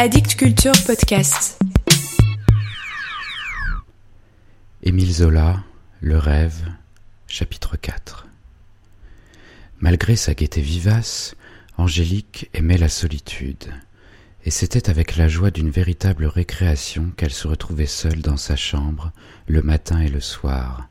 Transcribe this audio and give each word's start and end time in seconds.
Addict 0.00 0.36
Culture 0.36 0.74
Podcast. 0.86 1.58
Émile 4.84 5.12
Zola, 5.12 5.64
Le 6.00 6.16
rêve, 6.16 6.70
chapitre 7.26 7.76
4. 7.76 8.28
Malgré 9.80 10.14
sa 10.14 10.34
gaieté 10.34 10.60
vivace, 10.60 11.34
Angélique 11.78 12.48
aimait 12.54 12.78
la 12.78 12.88
solitude, 12.88 13.74
et 14.44 14.52
c'était 14.52 14.88
avec 14.88 15.16
la 15.16 15.26
joie 15.26 15.50
d'une 15.50 15.70
véritable 15.70 16.26
récréation 16.26 17.10
qu'elle 17.16 17.34
se 17.34 17.48
retrouvait 17.48 17.86
seule 17.86 18.22
dans 18.22 18.36
sa 18.36 18.54
chambre, 18.54 19.10
le 19.48 19.62
matin 19.62 19.98
et 20.00 20.10
le 20.10 20.20
soir. 20.20 20.88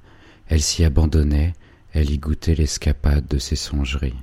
Elle 0.50 0.62
s'y 0.62 0.84
abandonnait, 0.84 1.54
elle 1.94 2.12
y 2.12 2.18
goûtait 2.18 2.56
l'escapade 2.56 3.26
de 3.26 3.38
ses 3.38 3.56
songeries. 3.56 4.20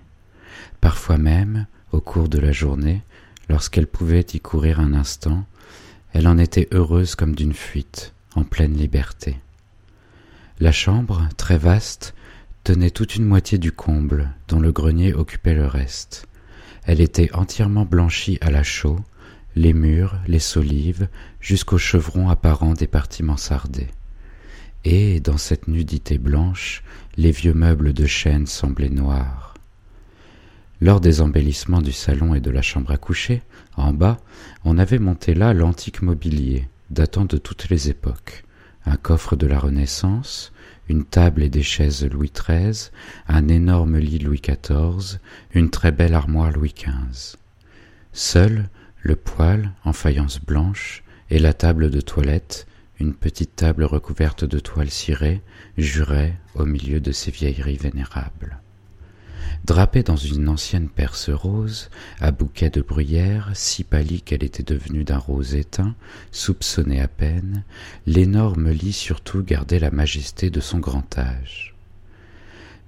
Parfois 0.83 1.17
même, 1.17 1.65
au 1.91 2.03
cours 2.03 2.29
de 2.29 2.39
la 2.39 2.53
journée, 2.53 3.03
lorsqu'elle 3.49 3.87
pouvait 3.87 4.27
y 4.33 4.41
courir 4.41 4.81
un 4.81 4.95
instant, 4.95 5.45
elle 6.13 6.29
en 6.29 6.39
était 6.39 6.69
heureuse 6.73 7.15
comme 7.15 7.35
d'une 7.35 7.53
fuite, 7.55 8.15
en 8.35 8.45
pleine 8.45 8.75
liberté. 8.75 9.37
La 10.61 10.73
chambre, 10.73 11.29
très 11.37 11.59
vaste, 11.59 12.15
tenait 12.63 12.91
toute 12.91 13.17
une 13.17 13.27
moitié 13.27 13.59
du 13.59 13.73
comble, 13.73 14.31
dont 14.49 14.61
le 14.61 14.73
grenier 14.73 15.13
occupait 15.13 15.55
le 15.55 15.67
reste. 15.67 16.27
Elle 16.85 17.01
était 17.01 17.35
entièrement 17.35 17.85
blanchie 17.85 18.39
à 18.41 18.51
la 18.51 18.63
chaux, 18.63 19.01
les 19.57 19.73
murs, 19.73 20.17
les 20.27 20.39
solives, 20.39 21.09
jusqu'aux 21.41 21.79
chevrons 21.79 22.29
apparents 22.29 22.75
des 22.75 22.87
parties 22.87 23.23
mansardées. 23.23 23.91
Et, 24.85 25.21
dans 25.21 25.39
cette 25.39 25.69
nudité 25.69 26.19
blanche, 26.19 26.83
les 27.17 27.31
vieux 27.31 27.55
meubles 27.55 27.93
de 27.93 28.07
chêne 28.07 28.47
semblaient 28.47 28.91
noirs. 28.91 29.44
Lors 30.81 31.01
des 31.01 31.21
embellissements 31.21 31.81
du 31.81 31.93
salon 31.93 32.35
et 32.35 32.41
de 32.41 32.51
la 32.51 32.63
chambre 32.63 32.91
à 32.91 32.97
coucher, 32.97 33.43
en 33.77 33.93
bas, 33.93 34.19
on 34.65 34.77
avait 34.77 34.99
monté 34.99 35.35
là 35.35 35.55
l'antique 35.55 36.03
mobilier, 36.03 36.69
datant 36.91 37.25
de 37.25 37.37
toutes 37.37 37.69
les 37.69 37.89
époques. 37.89 38.45
Un 38.85 38.97
coffre 38.97 39.37
de 39.37 39.47
la 39.47 39.59
Renaissance, 39.59 40.53
une 40.89 41.05
table 41.05 41.43
et 41.43 41.49
des 41.49 41.63
chaises 41.63 42.05
Louis 42.05 42.33
XIII, 42.35 42.91
un 43.29 43.49
énorme 43.49 43.99
lit 43.99 44.19
Louis 44.19 44.43
XIV, 44.43 45.19
une 45.55 45.71
très 45.71 45.93
belle 45.93 46.13
armoire 46.13 46.51
Louis 46.51 46.75
XV. 46.77 47.37
Seul, 48.13 48.69
le 49.01 49.17
poêle, 49.17 49.73
en 49.85 49.93
faïence 49.93 50.41
blanche, 50.41 51.03
et 51.31 51.39
la 51.39 51.55
table 51.55 51.91
de 51.91 52.01
toilette, 52.01 52.67
une 53.01 53.15
petite 53.15 53.57
table 53.57 53.85
recouverte 53.85 54.45
de 54.45 54.59
toile 54.59 54.91
cirée, 54.91 55.41
juraient 55.79 56.37
au 56.55 56.65
milieu 56.65 57.01
de 57.01 57.13
ces 57.13 57.31
vieilleries 57.31 57.79
vénérables. 57.79 58.59
Drapée 59.65 60.03
dans 60.03 60.17
une 60.17 60.51
ancienne 60.51 60.91
perce 60.91 61.31
rose, 61.31 61.89
à 62.21 62.33
bouquet 62.33 62.69
de 62.69 62.83
bruyère, 62.83 63.51
si 63.55 63.83
pâlie 63.83 64.21
qu'elle 64.21 64.45
était 64.45 64.63
devenue 64.63 65.05
d'un 65.05 65.17
rose 65.17 65.55
éteint, 65.55 65.95
soupçonnée 66.33 67.01
à 67.01 67.09
peine, 67.09 67.65
l'énorme 68.07 68.71
lit 68.71 68.93
surtout 68.93 69.43
gardait 69.43 69.79
la 69.79 69.91
majesté 69.91 70.51
de 70.51 70.61
son 70.61 70.81
grand 70.81 71.17
âge. 71.17 71.75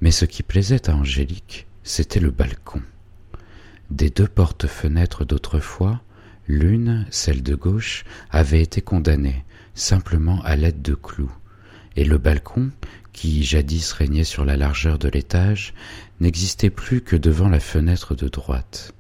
Mais 0.03 0.11
ce 0.11 0.27
qui 0.27 0.43
plaisait 0.43 0.91
à 0.91 0.95
Angélique, 0.95 1.67
c'était 1.83 2.21
le 2.21 2.31
balcon. 2.31 2.83
Des 3.91 4.11
deux 4.11 4.29
portes-fenêtres 4.29 5.25
d'autrefois, 5.25 6.03
l'une, 6.47 7.07
celle 7.11 7.43
de 7.43 7.55
gauche, 7.55 8.05
avait 8.31 8.61
été 8.61 8.83
condamnée, 8.83 9.45
simplement 9.75 10.43
à 10.43 10.57
l'aide 10.57 10.83
de 10.83 10.95
clous, 10.95 11.33
et 11.97 12.05
le 12.05 12.19
balcon, 12.19 12.71
qui 13.17 13.45
jadis 13.45 13.93
régnait 13.93 14.25
sur 14.25 14.45
la 14.45 14.59
largeur 14.59 14.99
de 14.99 15.09
l'étage, 15.09 15.73
n'existait 16.21 16.71
plus 16.71 17.01
que 17.01 17.17
devant 17.17 17.49
la 17.49 17.61
fenêtre 17.61 18.15
de 18.15 18.29
droite. 18.29 18.93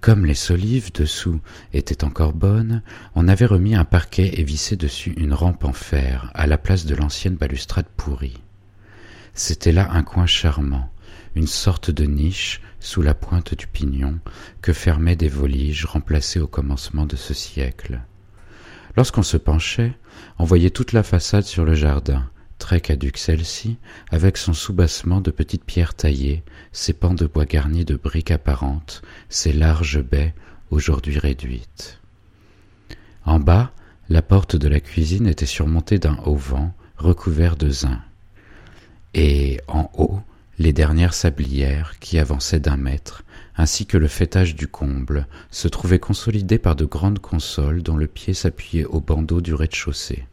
Comme 0.00 0.26
les 0.26 0.34
solives 0.34 0.92
dessous 0.92 1.40
étaient 1.72 2.04
encore 2.04 2.32
bonnes, 2.32 2.82
on 3.14 3.28
avait 3.28 3.46
remis 3.46 3.74
un 3.74 3.84
parquet 3.84 4.38
et 4.38 4.44
vissé 4.44 4.76
dessus 4.76 5.14
une 5.16 5.32
rampe 5.32 5.64
en 5.64 5.72
fer, 5.72 6.30
à 6.34 6.46
la 6.46 6.58
place 6.58 6.86
de 6.86 6.94
l'ancienne 6.94 7.36
balustrade 7.36 7.88
pourrie. 7.96 8.40
C'était 9.34 9.72
là 9.72 9.90
un 9.90 10.02
coin 10.02 10.26
charmant, 10.26 10.90
une 11.34 11.46
sorte 11.46 11.90
de 11.90 12.04
niche 12.04 12.60
sous 12.78 13.02
la 13.02 13.14
pointe 13.14 13.54
du 13.54 13.66
pignon 13.66 14.18
que 14.62 14.72
fermaient 14.72 15.16
des 15.16 15.28
voliges 15.28 15.84
remplacées 15.84 16.40
au 16.40 16.46
commencement 16.46 17.06
de 17.06 17.16
ce 17.16 17.34
siècle. 17.34 18.00
Lorsqu'on 18.96 19.22
se 19.22 19.36
penchait, 19.36 19.92
on 20.38 20.44
voyait 20.44 20.70
toute 20.70 20.92
la 20.92 21.02
façade 21.02 21.44
sur 21.44 21.64
le 21.64 21.74
jardin, 21.74 22.30
très 22.58 22.80
caduque 22.80 23.18
celle-ci, 23.18 23.76
avec 24.10 24.36
son 24.36 24.52
soubassement 24.52 25.20
de 25.20 25.30
petites 25.30 25.64
pierres 25.64 25.94
taillées, 25.94 26.42
ses 26.72 26.92
pans 26.92 27.14
de 27.14 27.26
bois 27.26 27.44
garnis 27.44 27.84
de 27.84 27.96
briques 27.96 28.30
apparentes, 28.30 29.02
ses 29.28 29.52
larges 29.52 30.02
baies 30.02 30.34
aujourd'hui 30.70 31.18
réduites. 31.18 32.00
En 33.24 33.40
bas, 33.40 33.72
la 34.08 34.22
porte 34.22 34.56
de 34.56 34.68
la 34.68 34.80
cuisine 34.80 35.26
était 35.26 35.46
surmontée 35.46 35.98
d'un 35.98 36.18
auvent 36.24 36.70
recouvert 36.96 37.56
de 37.56 37.70
zin. 37.70 38.00
Et 39.14 39.60
en 39.68 39.90
haut, 39.94 40.20
les 40.58 40.72
dernières 40.72 41.14
sablières 41.14 41.98
qui 41.98 42.18
avançaient 42.18 42.60
d'un 42.60 42.76
mètre, 42.76 43.24
ainsi 43.56 43.86
que 43.86 43.98
le 43.98 44.08
fêtage 44.08 44.54
du 44.54 44.68
comble, 44.68 45.26
se 45.50 45.68
trouvaient 45.68 45.98
consolidées 45.98 46.58
par 46.58 46.76
de 46.76 46.84
grandes 46.84 47.18
consoles 47.18 47.82
dont 47.82 47.96
le 47.96 48.06
pied 48.06 48.32
s'appuyait 48.32 48.84
au 48.84 49.00
bandeau 49.00 49.40
du 49.40 49.54
rez-de-chaussée. 49.54 50.26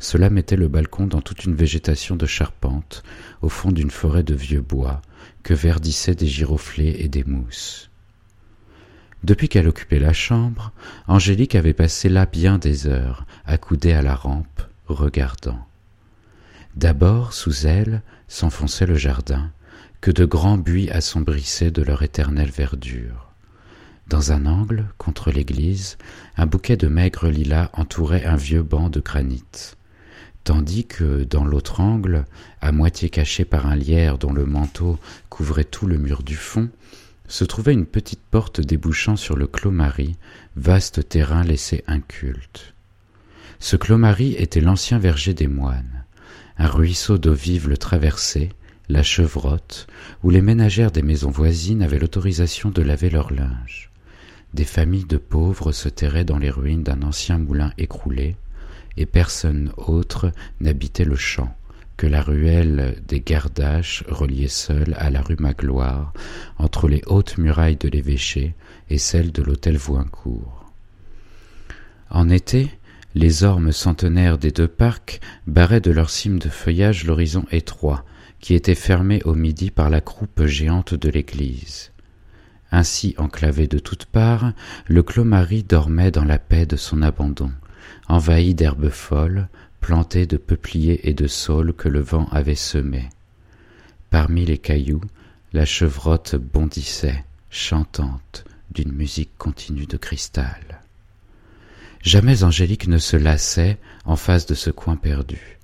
Cela 0.00 0.30
mettait 0.30 0.56
le 0.56 0.68
balcon 0.68 1.06
dans 1.06 1.20
toute 1.20 1.44
une 1.44 1.54
végétation 1.54 2.16
de 2.16 2.24
charpente, 2.24 3.02
au 3.42 3.50
fond 3.50 3.70
d'une 3.70 3.90
forêt 3.90 4.22
de 4.22 4.34
vieux 4.34 4.62
bois, 4.62 5.02
que 5.42 5.52
verdissaient 5.52 6.14
des 6.14 6.26
giroflées 6.26 6.96
et 7.00 7.08
des 7.08 7.22
mousses. 7.22 7.90
Depuis 9.22 9.50
qu'elle 9.50 9.68
occupait 9.68 9.98
la 9.98 10.14
chambre, 10.14 10.72
Angélique 11.06 11.54
avait 11.54 11.74
passé 11.74 12.08
là 12.08 12.24
bien 12.24 12.56
des 12.56 12.86
heures, 12.86 13.26
accoudée 13.44 13.92
à 13.92 14.00
la 14.00 14.14
rampe, 14.14 14.62
regardant. 14.86 15.66
D'abord, 16.76 17.34
sous 17.34 17.66
elle, 17.66 18.00
s'enfonçait 18.26 18.86
le 18.86 18.94
jardin, 18.94 19.52
que 20.00 20.10
de 20.10 20.24
grands 20.24 20.56
buis 20.56 20.88
assombrissaient 20.88 21.70
de 21.70 21.82
leur 21.82 22.02
éternelle 22.02 22.50
verdure. 22.50 23.28
Dans 24.06 24.32
un 24.32 24.46
angle, 24.46 24.86
contre 24.96 25.30
l'église, 25.30 25.98
un 26.38 26.46
bouquet 26.46 26.78
de 26.78 26.88
maigres 26.88 27.28
lilas 27.28 27.68
entourait 27.74 28.24
un 28.24 28.36
vieux 28.36 28.62
banc 28.62 28.88
de 28.88 29.00
granit 29.00 29.44
tandis 30.44 30.84
que 30.84 31.24
dans 31.24 31.44
l'autre 31.44 31.80
angle, 31.80 32.24
à 32.60 32.72
moitié 32.72 33.10
caché 33.10 33.44
par 33.44 33.66
un 33.66 33.76
lierre 33.76 34.18
dont 34.18 34.32
le 34.32 34.46
manteau 34.46 34.98
couvrait 35.28 35.64
tout 35.64 35.86
le 35.86 35.98
mur 35.98 36.22
du 36.22 36.36
fond, 36.36 36.68
se 37.28 37.44
trouvait 37.44 37.72
une 37.72 37.86
petite 37.86 38.22
porte 38.30 38.60
débouchant 38.60 39.16
sur 39.16 39.36
le 39.36 39.46
Clos-Marie, 39.46 40.16
vaste 40.56 41.08
terrain 41.08 41.44
laissé 41.44 41.84
inculte. 41.86 42.74
Ce 43.60 43.76
Clos-Marie 43.76 44.34
était 44.34 44.60
l'ancien 44.60 44.98
verger 44.98 45.34
des 45.34 45.46
moines. 45.46 46.04
Un 46.58 46.66
ruisseau 46.66 47.18
d'eau 47.18 47.34
vive 47.34 47.68
le 47.68 47.76
traversait, 47.76 48.50
la 48.88 49.02
chevrotte, 49.02 49.86
où 50.24 50.30
les 50.30 50.42
ménagères 50.42 50.90
des 50.90 51.02
maisons 51.02 51.30
voisines 51.30 51.82
avaient 51.82 51.98
l'autorisation 51.98 52.70
de 52.70 52.82
laver 52.82 53.10
leur 53.10 53.32
linge. 53.32 53.90
Des 54.52 54.64
familles 54.64 55.04
de 55.04 55.16
pauvres 55.16 55.70
se 55.70 55.88
terraient 55.88 56.24
dans 56.24 56.38
les 56.38 56.50
ruines 56.50 56.82
d'un 56.82 57.02
ancien 57.02 57.38
moulin 57.38 57.72
écroulé, 57.78 58.34
et 59.00 59.06
personne 59.06 59.72
autre 59.78 60.30
n'habitait 60.60 61.04
le 61.04 61.16
champ 61.16 61.56
que 61.96 62.06
la 62.06 62.22
ruelle 62.22 62.96
des 63.06 63.20
Gardaches 63.20 64.04
reliait 64.08 64.48
seule 64.48 64.94
à 64.98 65.10
la 65.10 65.20
rue 65.20 65.36
Magloire, 65.38 66.14
entre 66.56 66.88
les 66.88 67.02
hautes 67.06 67.36
murailles 67.36 67.76
de 67.76 67.90
l'évêché 67.90 68.54
et 68.88 68.96
celles 68.96 69.32
de 69.32 69.42
l'hôtel 69.42 69.76
Voincourt. 69.76 70.64
En 72.08 72.30
été, 72.30 72.70
les 73.14 73.44
ormes 73.44 73.72
centenaires 73.72 74.38
des 74.38 74.50
deux 74.50 74.66
parcs 74.66 75.20
barraient 75.46 75.82
de 75.82 75.90
leurs 75.90 76.08
cimes 76.08 76.38
de 76.38 76.48
feuillage 76.48 77.04
l'horizon 77.04 77.44
étroit, 77.50 78.06
qui 78.38 78.54
était 78.54 78.74
fermé 78.74 79.20
au 79.24 79.34
midi 79.34 79.70
par 79.70 79.90
la 79.90 80.00
croupe 80.00 80.46
géante 80.46 80.94
de 80.94 81.10
l'église. 81.10 81.92
Ainsi 82.72 83.14
enclavé 83.18 83.66
de 83.66 83.78
toutes 83.78 84.06
parts, 84.06 84.54
le 84.86 85.02
Clos-Marie 85.02 85.64
dormait 85.64 86.10
dans 86.10 86.24
la 86.24 86.38
paix 86.38 86.64
de 86.64 86.76
son 86.76 87.02
abandon 87.02 87.50
envahi 88.10 88.54
d'herbes 88.54 88.90
folles, 88.90 89.48
plantées 89.80 90.26
de 90.26 90.36
peupliers 90.36 91.08
et 91.08 91.14
de 91.14 91.28
saules 91.28 91.72
que 91.72 91.88
le 91.88 92.00
vent 92.00 92.26
avait 92.32 92.56
semés. 92.56 93.08
Parmi 94.10 94.44
les 94.44 94.58
cailloux, 94.58 95.00
la 95.52 95.64
chevrotte 95.64 96.34
bondissait, 96.34 97.24
chantante, 97.50 98.44
d'une 98.72 98.92
musique 98.92 99.30
continue 99.38 99.86
de 99.86 99.96
cristal. 99.96 100.82
Jamais 102.02 102.42
Angélique 102.42 102.88
ne 102.88 102.98
se 102.98 103.16
lassait 103.16 103.78
en 104.04 104.16
face 104.16 104.46
de 104.46 104.54
ce 104.54 104.70
coin 104.70 104.96
perdu. 104.96 105.58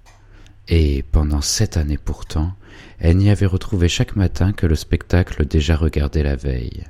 Et 0.69 1.04
pendant 1.10 1.40
sept 1.40 1.76
années 1.76 1.99
pourtant, 1.99 2.54
elle 3.00 3.16
n'y 3.16 3.31
avait 3.31 3.46
retrouvé 3.46 3.88
chaque 3.88 4.14
matin 4.14 4.52
que 4.52 4.66
le 4.66 4.76
spectacle 4.76 5.46
déjà 5.46 5.76
regardé 5.76 6.22
la 6.22 6.37
veille. 6.37 6.84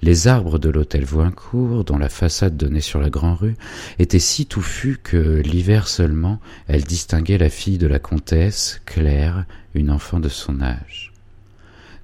Les 0.00 0.28
arbres 0.28 0.58
de 0.58 0.68
l'hôtel 0.68 1.04
Voincourt, 1.04 1.84
dont 1.84 1.98
la 1.98 2.08
façade 2.08 2.56
donnait 2.56 2.80
sur 2.80 3.00
la 3.00 3.10
grande 3.10 3.38
rue, 3.38 3.56
étaient 3.98 4.18
si 4.18 4.46
touffus 4.46 4.98
que 5.02 5.42
l'hiver 5.44 5.88
seulement 5.88 6.40
elle 6.68 6.84
distinguait 6.84 7.38
la 7.38 7.50
fille 7.50 7.78
de 7.78 7.88
la 7.88 7.98
comtesse, 7.98 8.80
Claire, 8.86 9.44
une 9.74 9.90
enfant 9.90 10.20
de 10.20 10.28
son 10.28 10.60
âge. 10.60 11.12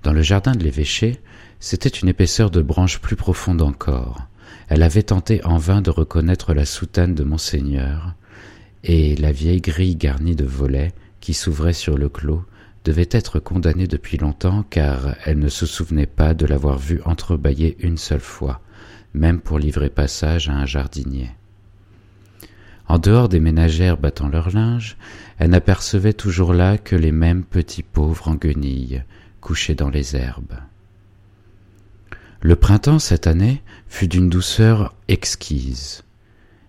Dans 0.02 0.12
le 0.12 0.22
jardin 0.22 0.52
de 0.52 0.64
l'évêché, 0.64 1.20
c'était 1.60 1.88
une 1.88 2.08
épaisseur 2.08 2.50
de 2.50 2.62
branches 2.62 3.00
plus 3.00 3.16
profonde 3.16 3.62
encore, 3.62 4.26
elle 4.68 4.82
avait 4.82 5.02
tenté 5.02 5.44
en 5.44 5.58
vain 5.58 5.82
de 5.82 5.90
reconnaître 5.90 6.54
la 6.54 6.64
soutane 6.64 7.14
de 7.14 7.24
monseigneur, 7.24 8.14
et 8.82 9.16
la 9.16 9.32
vieille 9.32 9.60
grille 9.60 9.96
garnie 9.96 10.36
de 10.36 10.44
volets 10.44 10.92
qui 11.20 11.34
s'ouvrait 11.34 11.72
sur 11.72 11.96
le 11.96 12.08
clos 12.08 12.44
devait 12.84 13.08
être 13.10 13.40
condamnée 13.40 13.86
depuis 13.86 14.18
longtemps 14.18 14.64
car 14.68 15.16
elle 15.24 15.38
ne 15.38 15.48
se 15.48 15.66
souvenait 15.66 16.06
pas 16.06 16.34
de 16.34 16.46
l'avoir 16.46 16.78
vue 16.78 17.00
entrebâillée 17.04 17.76
une 17.80 17.96
seule 17.96 18.20
fois, 18.20 18.60
même 19.14 19.40
pour 19.40 19.58
livrer 19.58 19.88
passage 19.88 20.48
à 20.48 20.52
un 20.52 20.66
jardinier. 20.66 21.30
En 22.86 22.98
dehors 22.98 23.30
des 23.30 23.40
ménagères 23.40 23.96
battant 23.96 24.28
leur 24.28 24.50
linge, 24.50 24.96
elle 25.38 25.50
n'apercevait 25.50 26.12
toujours 26.12 26.52
là 26.52 26.76
que 26.76 26.96
les 26.96 27.12
mêmes 27.12 27.44
petits 27.44 27.82
pauvres 27.82 28.28
en 28.28 28.34
guenilles, 28.34 29.02
couchés 29.40 29.74
dans 29.74 29.88
les 29.88 30.16
herbes. 30.16 30.58
Le 32.40 32.56
printemps 32.56 32.98
cette 32.98 33.26
année 33.26 33.62
fut 33.88 34.06
d'une 34.06 34.28
douceur 34.28 34.94
exquise. 35.08 36.02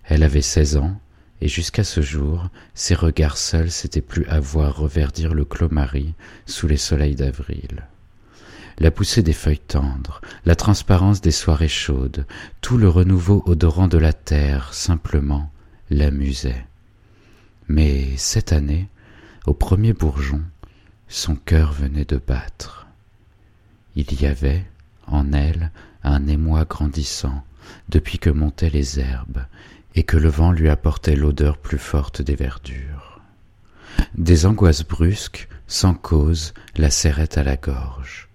Elle 0.04 0.22
avait 0.22 0.40
seize 0.40 0.78
ans, 0.78 0.98
et 1.40 1.48
jusqu'à 1.48 1.84
ce 1.84 2.00
jour, 2.00 2.48
ses 2.74 2.94
regards 2.94 3.36
seuls 3.36 3.70
s'étaient 3.70 4.00
plus 4.00 4.26
à 4.26 4.40
voir 4.40 4.76
reverdir 4.76 5.34
le 5.34 5.44
clos 5.44 5.68
Marie 5.70 6.14
sous 6.46 6.66
les 6.66 6.76
soleils 6.76 7.14
d'avril. 7.14 7.86
La 8.78 8.90
poussée 8.90 9.22
des 9.22 9.32
feuilles 9.32 9.58
tendres, 9.58 10.20
la 10.44 10.54
transparence 10.54 11.20
des 11.20 11.30
soirées 11.30 11.68
chaudes, 11.68 12.26
tout 12.60 12.76
le 12.76 12.88
renouveau 12.88 13.42
odorant 13.46 13.88
de 13.88 13.98
la 13.98 14.12
terre, 14.12 14.74
simplement, 14.74 15.50
l'amusait. 15.90 16.66
Mais 17.68 18.16
cette 18.16 18.52
année, 18.52 18.88
au 19.46 19.54
premier 19.54 19.92
bourgeon, 19.92 20.42
son 21.08 21.36
cœur 21.36 21.72
venait 21.72 22.04
de 22.04 22.16
battre. 22.16 22.86
Il 23.94 24.20
y 24.20 24.26
avait, 24.26 24.64
en 25.06 25.32
elle, 25.32 25.70
un 26.02 26.26
émoi 26.26 26.64
grandissant, 26.64 27.44
depuis 27.88 28.18
que 28.18 28.30
montaient 28.30 28.70
les 28.70 29.00
herbes, 29.00 29.44
et 29.96 30.04
que 30.04 30.18
le 30.18 30.28
vent 30.28 30.52
lui 30.52 30.68
apportait 30.68 31.16
l'odeur 31.16 31.56
plus 31.56 31.78
forte 31.78 32.22
des 32.22 32.36
verdures. 32.36 33.20
Des 34.14 34.46
angoisses 34.46 34.84
brusques, 34.86 35.48
sans 35.66 35.94
cause, 35.94 36.52
la 36.76 36.90
serraient 36.90 37.38
à 37.38 37.42
la 37.42 37.56
gorge. 37.56 38.28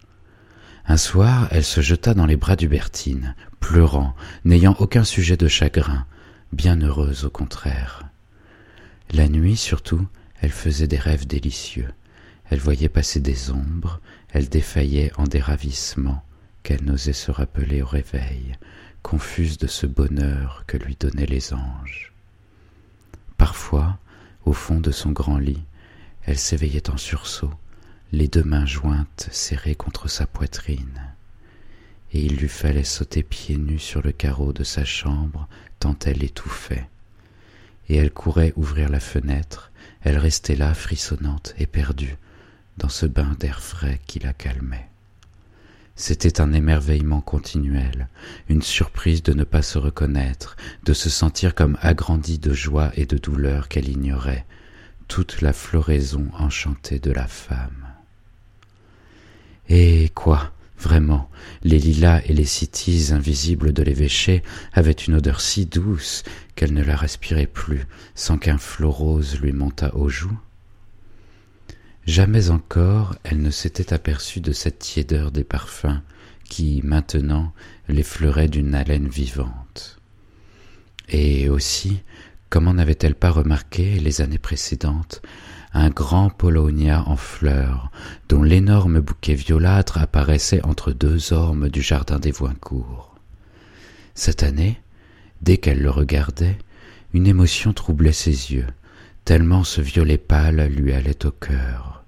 Un 0.87 0.97
soir, 0.97 1.47
elle 1.51 1.63
se 1.63 1.79
jeta 1.79 2.13
dans 2.15 2.25
les 2.25 2.35
bras 2.35 2.55
d'Hubertine, 2.55 3.35
pleurant, 3.59 4.15
n'ayant 4.43 4.75
aucun 4.79 5.03
sujet 5.03 5.37
de 5.37 5.47
chagrin, 5.47 6.05
bien 6.51 6.81
heureuse 6.81 7.25
au 7.25 7.29
contraire. 7.29 8.03
La 9.11 9.29
nuit 9.29 9.55
surtout, 9.55 10.07
elle 10.41 10.51
faisait 10.51 10.87
des 10.87 10.97
rêves 10.97 11.27
délicieux. 11.27 11.89
Elle 12.49 12.59
voyait 12.59 12.89
passer 12.89 13.19
des 13.19 13.51
ombres, 13.51 14.01
elle 14.29 14.49
défaillait 14.49 15.11
en 15.17 15.25
des 15.25 15.39
ravissements 15.39 16.23
qu'elle 16.63 16.83
n'osait 16.83 17.13
se 17.13 17.31
rappeler 17.31 17.81
au 17.81 17.87
réveil, 17.87 18.53
confuse 19.03 19.57
de 19.57 19.67
ce 19.67 19.85
bonheur 19.85 20.63
que 20.67 20.77
lui 20.77 20.95
donnaient 20.99 21.25
les 21.25 21.53
anges. 21.53 22.13
Parfois, 23.37 23.97
au 24.45 24.53
fond 24.53 24.79
de 24.79 24.91
son 24.91 25.11
grand 25.11 25.37
lit, 25.37 25.63
elle 26.23 26.37
s'éveillait 26.37 26.89
en 26.89 26.97
sursaut, 26.97 27.53
les 28.11 28.27
deux 28.27 28.43
mains 28.43 28.65
jointes 28.65 29.29
serrées 29.31 29.75
contre 29.75 30.07
sa 30.07 30.27
poitrine, 30.27 31.01
et 32.13 32.21
il 32.23 32.35
lui 32.37 32.49
fallait 32.49 32.83
sauter 32.83 33.23
pieds 33.23 33.57
nus 33.57 33.79
sur 33.79 34.01
le 34.01 34.11
carreau 34.11 34.53
de 34.53 34.63
sa 34.63 34.85
chambre 34.85 35.47
tant 35.79 35.97
elle 36.05 36.23
étouffait. 36.23 36.87
Et 37.89 37.95
elle 37.95 38.11
courait 38.11 38.53
ouvrir 38.55 38.89
la 38.89 38.99
fenêtre, 38.99 39.71
elle 40.01 40.17
restait 40.17 40.55
là 40.55 40.73
frissonnante, 40.73 41.55
éperdue, 41.57 42.17
dans 42.77 42.89
ce 42.89 43.05
bain 43.05 43.35
d'air 43.39 43.61
frais 43.61 43.99
qui 44.05 44.19
la 44.19 44.33
calmait. 44.33 44.90
C'était 45.95 46.41
un 46.41 46.53
émerveillement 46.53 47.21
continuel, 47.21 48.07
une 48.49 48.61
surprise 48.61 49.23
de 49.23 49.33
ne 49.33 49.43
pas 49.43 49.61
se 49.61 49.77
reconnaître, 49.77 50.55
de 50.83 50.93
se 50.93 51.09
sentir 51.09 51.53
comme 51.53 51.77
agrandie 51.81 52.39
de 52.39 52.53
joie 52.53 52.91
et 52.95 53.05
de 53.05 53.17
douleur 53.17 53.67
qu'elle 53.67 53.89
ignorait, 53.89 54.45
toute 55.07 55.41
la 55.41 55.53
floraison 55.53 56.27
enchantée 56.37 56.99
de 56.99 57.11
la 57.11 57.27
femme. 57.27 57.87
Et 59.69 60.09
quoi, 60.15 60.51
vraiment, 60.79 61.29
les 61.63 61.77
lilas 61.77 62.21
et 62.25 62.33
les 62.33 62.45
cytises 62.45 63.13
invisibles 63.13 63.73
de 63.73 63.83
l'évêché 63.83 64.41
avaient 64.73 64.91
une 64.91 65.15
odeur 65.15 65.39
si 65.39 65.65
douce 65.65 66.23
qu'elle 66.55 66.73
ne 66.73 66.83
la 66.83 66.95
respirait 66.95 67.47
plus 67.47 67.85
sans 68.15 68.37
qu'un 68.37 68.57
flot 68.57 68.91
rose 68.91 69.39
lui 69.39 69.51
montât 69.51 69.95
aux 69.95 70.09
joues 70.09 70.39
Jamais 72.07 72.49
encore 72.49 73.15
elle 73.23 73.41
ne 73.41 73.51
s'était 73.51 73.93
aperçue 73.93 74.41
de 74.41 74.51
cette 74.51 74.79
tiédeur 74.79 75.31
des 75.31 75.43
parfums 75.43 76.01
qui, 76.49 76.81
maintenant, 76.83 77.53
l'effleurait 77.87 78.49
d'une 78.49 78.75
haleine 78.75 79.07
vivante. 79.07 79.99
Et 81.09 81.47
aussi, 81.49 82.01
comment 82.49 82.73
n'avait-elle 82.73 83.15
pas 83.15 83.29
remarqué, 83.29 83.99
les 83.99 84.21
années 84.21 84.37
précédentes, 84.37 85.21
un 85.73 85.89
grand 85.89 86.29
polonia 86.29 87.03
en 87.07 87.15
fleurs, 87.15 87.91
dont 88.27 88.43
l'énorme 88.43 88.99
bouquet 88.99 89.35
violâtre 89.35 89.97
apparaissait 89.97 90.63
entre 90.65 90.91
deux 90.91 91.31
ormes 91.31 91.69
du 91.69 91.81
jardin 91.81 92.19
des 92.19 92.31
Voincourt. 92.31 93.15
Cette 94.15 94.43
année, 94.43 94.81
dès 95.41 95.57
qu'elle 95.57 95.81
le 95.81 95.89
regardait, 95.89 96.57
une 97.13 97.27
émotion 97.27 97.71
troublait 97.71 98.11
ses 98.11 98.53
yeux, 98.53 98.67
tellement 99.31 99.63
ce 99.63 99.79
violet 99.79 100.17
pâle 100.17 100.67
lui 100.75 100.91
allait 100.91 101.25
au 101.25 101.31
cœur. 101.31 102.03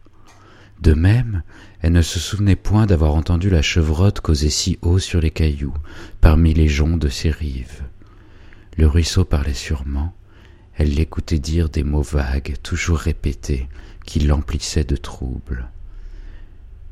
De 0.81 0.93
même, 0.93 1.43
elle 1.79 1.93
ne 1.93 2.01
se 2.01 2.19
souvenait 2.19 2.57
point 2.57 2.85
d'avoir 2.85 3.15
entendu 3.15 3.49
la 3.49 3.61
chevrotte 3.61 4.19
causer 4.19 4.49
si 4.49 4.77
haut 4.81 4.99
sur 4.99 5.21
les 5.21 5.31
cailloux, 5.31 5.73
parmi 6.19 6.53
les 6.53 6.67
joncs 6.67 6.99
de 6.99 7.07
ses 7.07 7.31
rives. 7.31 7.83
Le 8.75 8.87
ruisseau 8.87 9.23
parlait 9.23 9.53
sûrement, 9.53 10.13
elle 10.75 10.95
l'écoutait 10.95 11.39
dire 11.39 11.69
des 11.69 11.85
mots 11.85 12.01
vagues, 12.01 12.55
toujours 12.61 12.97
répétés, 12.97 13.69
qui 14.05 14.19
l'emplissaient 14.19 14.83
de 14.83 14.97
trouble. 14.97 15.69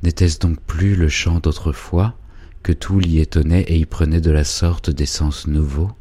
N'était-ce 0.02 0.40
donc 0.40 0.62
plus 0.62 0.96
le 0.96 1.10
chant 1.10 1.40
d'autrefois, 1.40 2.16
que 2.64 2.72
tout 2.72 3.02
l'y 3.02 3.20
étonnait 3.20 3.64
et 3.64 3.76
y 3.76 3.86
prenait 3.86 4.22
de 4.22 4.32
la 4.32 4.46
sorte 4.46 4.92
des 4.92 5.06
sens 5.06 5.46
nouveaux? 5.48 5.92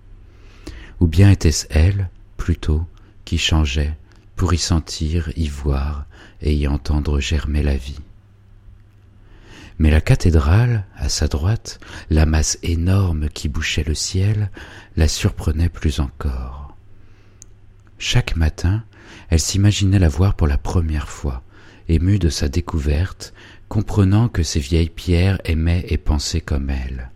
Ou 1.01 1.09
bien 1.09 1.33
était-ce 1.33 1.67
elle, 1.71 2.11
plutôt, 2.37 2.87
qui 3.25 3.37
changeait, 3.37 3.97
pour 4.41 4.55
y 4.55 4.59
sentir, 4.59 5.31
y 5.37 5.49
voir 5.49 6.07
et 6.41 6.55
y 6.55 6.67
entendre 6.67 7.21
germer 7.21 7.63
la 7.63 7.77
vie. 7.77 7.99
Mais 9.79 9.91
la 9.91 10.01
cathédrale, 10.01 10.87
à 10.97 11.11
sa 11.11 11.29
droite, 11.29 11.79
la 12.09 12.25
masse 12.25 12.59
énorme 12.63 13.29
qui 13.29 13.51
bouchait 13.51 13.85
le 13.85 13.95
ciel, 13.95 14.51
la 14.97 15.09
surprenait 15.09 15.69
plus 15.69 16.01
encore. 16.01 16.75
Chaque 17.99 18.35
matin, 18.35 18.83
elle 19.29 19.41
s'imaginait 19.41 19.99
la 19.99 20.09
voir 20.09 20.33
pour 20.37 20.47
la 20.47 20.57
première 20.57 21.11
fois, 21.11 21.43
émue 21.91 22.19
de 22.19 22.31
sa 22.31 22.49
découverte, 22.49 23.35
comprenant 23.69 24.31
que 24.31 24.43
ces 24.43 24.61
vieilles 24.61 24.89
pierres 24.89 25.39
aimaient 25.45 25.85
et 25.89 25.99
pensaient 25.99 26.41
comme 26.41 26.71
elle. 26.71 27.11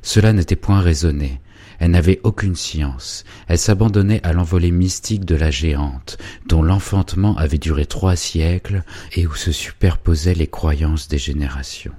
Cela 0.00 0.32
n'était 0.32 0.56
point 0.56 0.80
raisonné, 0.80 1.38
elle 1.78 1.90
n'avait 1.90 2.20
aucune 2.22 2.56
science. 2.56 3.24
Elle 3.48 3.58
s'abandonnait 3.58 4.24
à 4.24 4.32
l'envolée 4.32 4.70
mystique 4.70 5.24
de 5.24 5.34
la 5.34 5.50
géante, 5.50 6.18
dont 6.46 6.62
l'enfantement 6.62 7.36
avait 7.36 7.58
duré 7.58 7.86
trois 7.86 8.16
siècles 8.16 8.82
et 9.12 9.26
où 9.26 9.34
se 9.34 9.52
superposaient 9.52 10.34
les 10.34 10.46
croyances 10.46 11.08
des 11.08 11.18
générations. 11.18 11.94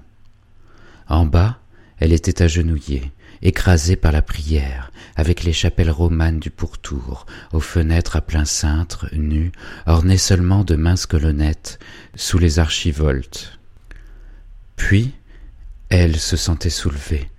En 1.08 1.26
bas, 1.26 1.60
elle 2.00 2.14
était 2.14 2.42
agenouillée, 2.42 3.12
écrasée 3.42 3.96
par 3.96 4.12
la 4.12 4.22
prière, 4.22 4.92
avec 5.16 5.44
les 5.44 5.54
chapelles 5.54 5.92
romanes 5.92 6.40
du 6.40 6.50
pourtour, 6.50 7.26
aux 7.54 7.60
fenêtres 7.60 8.16
à 8.16 8.22
plein 8.22 8.46
cintre, 8.46 9.08
nues, 9.14 9.52
ornées 9.86 10.18
seulement 10.18 10.64
de 10.64 10.76
minces 10.76 11.06
colonnettes, 11.06 11.80
sous 12.16 12.38
les 12.38 12.60
archivoltes. 12.60 13.60
Puis, 14.76 15.14
elle 15.90 16.18
se 16.18 16.36
sentait 16.36 16.70
soulevée, 16.70 17.30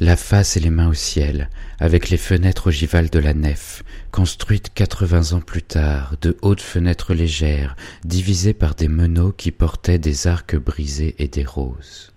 la 0.00 0.16
face 0.16 0.56
et 0.56 0.60
les 0.60 0.70
mains 0.70 0.88
au 0.88 0.94
ciel, 0.94 1.48
avec 1.78 2.10
les 2.10 2.16
fenêtres 2.16 2.68
ogivales 2.68 3.10
de 3.10 3.18
la 3.18 3.34
nef, 3.34 3.82
construites 4.10 4.72
quatre-vingts 4.74 5.32
ans 5.32 5.40
plus 5.40 5.62
tard, 5.62 6.14
de 6.20 6.36
hautes 6.42 6.60
fenêtres 6.60 7.14
légères, 7.14 7.76
divisées 8.04 8.54
par 8.54 8.74
des 8.74 8.88
meneaux 8.88 9.32
qui 9.32 9.50
portaient 9.50 9.98
des 9.98 10.26
arcs 10.26 10.56
brisés 10.56 11.14
et 11.18 11.28
des 11.28 11.44
roses. 11.44 12.12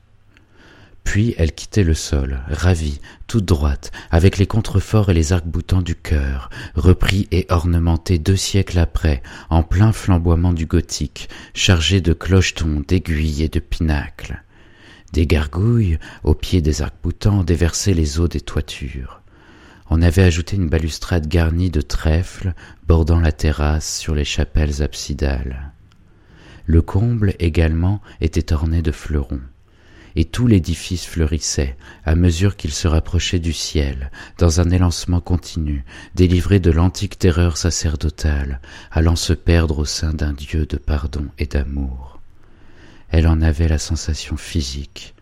Puis 1.03 1.33
elle 1.37 1.53
quittait 1.53 1.85
le 1.85 1.93
sol, 1.93 2.41
ravie, 2.49 2.99
toute 3.27 3.45
droite, 3.45 3.91
avec 4.11 4.37
les 4.37 4.45
contreforts 4.45 5.09
et 5.09 5.13
les 5.13 5.31
arcs-boutants 5.31 5.81
du 5.81 5.95
cœur, 5.95 6.49
repris 6.75 7.29
et 7.31 7.45
ornementés 7.47 8.19
deux 8.19 8.35
siècles 8.35 8.79
après, 8.79 9.23
en 9.49 9.63
plein 9.63 9.93
flamboiement 9.93 10.51
du 10.51 10.65
gothique, 10.65 11.29
chargés 11.53 12.01
de 12.01 12.11
clochetons, 12.11 12.83
d'aiguilles 12.85 13.43
et 13.43 13.47
de 13.47 13.61
pinacles. 13.61 14.43
Des 15.13 15.25
gargouilles, 15.25 15.99
au 16.23 16.33
pied 16.33 16.61
des 16.61 16.81
arcs-boutants, 16.81 17.43
déversaient 17.43 17.93
les 17.93 18.19
eaux 18.19 18.27
des 18.27 18.41
toitures. 18.41 19.21
On 19.89 20.01
avait 20.01 20.23
ajouté 20.23 20.57
une 20.57 20.69
balustrade 20.69 21.27
garnie 21.27 21.69
de 21.69 21.81
trèfles 21.81 22.53
bordant 22.87 23.19
la 23.19 23.31
terrasse 23.31 23.97
sur 23.97 24.13
les 24.13 24.25
chapelles 24.25 24.83
absidales. 24.83 25.71
Le 26.65 26.81
comble 26.81 27.33
également 27.39 28.01
était 28.19 28.51
orné 28.51 28.81
de 28.81 28.91
fleurons, 28.91 29.39
et 30.17 30.25
tout 30.25 30.45
l'édifice 30.45 31.05
fleurissait, 31.05 31.77
à 32.03 32.15
mesure 32.15 32.57
qu'il 32.57 32.71
se 32.73 32.89
rapprochait 32.89 33.39
du 33.39 33.53
ciel, 33.53 34.11
dans 34.37 34.59
un 34.59 34.69
élancement 34.71 35.21
continu, 35.21 35.85
délivré 36.15 36.59
de 36.59 36.71
l'antique 36.71 37.17
terreur 37.17 37.55
sacerdotale, 37.55 38.59
allant 38.91 39.15
se 39.15 39.31
perdre 39.31 39.79
au 39.79 39.85
sein 39.85 40.13
d'un 40.13 40.33
Dieu 40.33 40.65
de 40.65 40.75
pardon 40.75 41.27
et 41.37 41.45
d'amour. 41.45 42.16
Elle 43.09 43.27
en 43.27 43.41
avait 43.41 43.67
la 43.67 43.79
sensation 43.79 44.37
physique, 44.37 45.15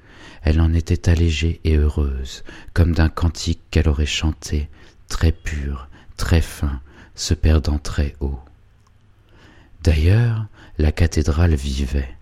elle 0.46 0.62
en 0.62 0.74
était 0.74 1.10
allégée 1.10 1.60
et 1.64 1.76
heureuse, 1.76 2.44
comme 2.74 2.94
d'un 2.94 3.10
cantique 3.10 3.62
qu'elle 3.72 3.90
aurait 3.90 4.06
chanté, 4.06 4.70
très 5.08 5.32
pur, 5.32 5.90
très 6.18 6.42
fin, 6.42 6.82
se 7.16 7.34
perdant 7.34 7.80
très 7.80 8.16
haut. 8.20 8.40
D'ailleurs, 9.84 10.46
la 10.78 10.92
cathédrale 10.92 11.56
vivait. 11.56 12.16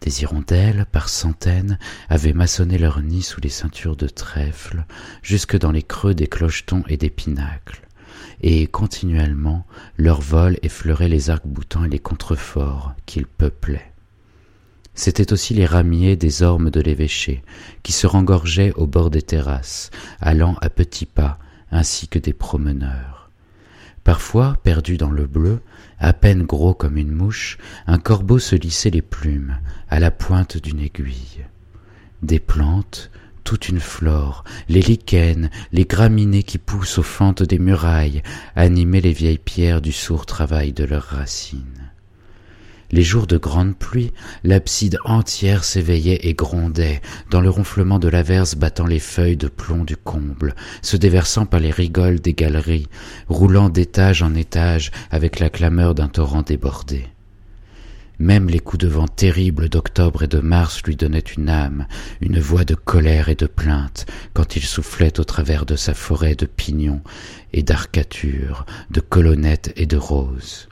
Des 0.00 0.22
hirondelles, 0.22 0.86
par 0.90 1.08
centaines, 1.08 1.78
avaient 2.08 2.32
maçonné 2.32 2.78
leur 2.78 3.00
nid 3.00 3.22
sous 3.22 3.40
les 3.40 3.48
ceintures 3.48 3.96
de 3.96 4.08
trèfle, 4.08 4.84
jusque 5.22 5.56
dans 5.56 5.70
les 5.70 5.84
creux 5.84 6.14
des 6.14 6.26
clochetons 6.26 6.82
et 6.88 6.96
des 6.96 7.10
pinacles, 7.10 7.82
et 8.40 8.66
continuellement 8.66 9.64
leur 9.96 10.20
vol 10.20 10.58
effleurait 10.62 11.08
les 11.08 11.30
arcs-boutants 11.30 11.84
et 11.84 11.88
les 11.88 12.00
contreforts 12.00 12.94
qu'ils 13.06 13.26
peuplaient. 13.26 13.91
C'étaient 14.94 15.32
aussi 15.32 15.54
les 15.54 15.66
ramiers 15.66 16.16
des 16.16 16.42
ormes 16.42 16.70
de 16.70 16.80
l'évêché, 16.80 17.42
qui 17.82 17.92
se 17.92 18.06
rengorgeaient 18.06 18.72
au 18.74 18.86
bord 18.86 19.10
des 19.10 19.22
terrasses, 19.22 19.90
allant 20.20 20.56
à 20.60 20.68
petits 20.68 21.06
pas, 21.06 21.38
ainsi 21.70 22.08
que 22.08 22.18
des 22.18 22.34
promeneurs. 22.34 23.30
Parfois, 24.04 24.56
perdu 24.62 24.96
dans 24.96 25.10
le 25.10 25.26
bleu, 25.26 25.60
à 25.98 26.12
peine 26.12 26.42
gros 26.42 26.74
comme 26.74 26.96
une 26.96 27.12
mouche, 27.12 27.58
un 27.86 27.98
corbeau 27.98 28.38
se 28.38 28.56
lissait 28.56 28.90
les 28.90 29.02
plumes 29.02 29.58
à 29.88 30.00
la 30.00 30.10
pointe 30.10 30.56
d'une 30.56 30.80
aiguille. 30.80 31.46
Des 32.22 32.40
plantes, 32.40 33.10
toute 33.44 33.68
une 33.68 33.80
flore, 33.80 34.44
les 34.68 34.82
lichens, 34.82 35.50
les 35.72 35.84
graminées 35.84 36.42
qui 36.42 36.58
poussent 36.58 36.98
aux 36.98 37.04
fentes 37.04 37.42
des 37.42 37.58
murailles, 37.58 38.22
animaient 38.56 39.00
les 39.00 39.12
vieilles 39.12 39.38
pierres 39.38 39.80
du 39.80 39.92
sourd 39.92 40.26
travail 40.26 40.72
de 40.72 40.84
leurs 40.84 41.04
racines. 41.04 41.81
Les 42.94 43.02
jours 43.02 43.26
de 43.26 43.38
grande 43.38 43.74
pluie, 43.74 44.12
l'abside 44.44 44.98
entière 45.06 45.64
s'éveillait 45.64 46.26
et 46.26 46.34
grondait, 46.34 47.00
dans 47.30 47.40
le 47.40 47.48
ronflement 47.48 47.98
de 47.98 48.08
l'averse 48.08 48.54
battant 48.54 48.86
les 48.86 48.98
feuilles 48.98 49.38
de 49.38 49.48
plomb 49.48 49.84
du 49.84 49.96
comble, 49.96 50.54
se 50.82 50.98
déversant 50.98 51.46
par 51.46 51.60
les 51.60 51.70
rigoles 51.70 52.20
des 52.20 52.34
galeries, 52.34 52.88
roulant 53.28 53.70
d'étage 53.70 54.22
en 54.22 54.34
étage 54.34 54.90
avec 55.10 55.40
la 55.40 55.48
clameur 55.48 55.94
d'un 55.94 56.08
torrent 56.08 56.42
débordé. 56.42 57.06
Même 58.18 58.50
les 58.50 58.60
coups 58.60 58.84
de 58.84 58.88
vent 58.88 59.08
terribles 59.08 59.70
d'octobre 59.70 60.24
et 60.24 60.28
de 60.28 60.40
mars 60.40 60.82
lui 60.84 60.94
donnaient 60.94 61.18
une 61.18 61.48
âme, 61.48 61.86
une 62.20 62.40
voix 62.40 62.64
de 62.64 62.74
colère 62.74 63.30
et 63.30 63.34
de 63.34 63.46
plainte, 63.46 64.04
quand 64.34 64.54
il 64.54 64.62
soufflait 64.62 65.18
au 65.18 65.24
travers 65.24 65.64
de 65.64 65.76
sa 65.76 65.94
forêt 65.94 66.34
de 66.34 66.44
pignons 66.44 67.00
et 67.54 67.62
d'arcatures, 67.62 68.66
de 68.90 69.00
colonnettes 69.00 69.72
et 69.76 69.86
de 69.86 69.96
roses. 69.96 70.68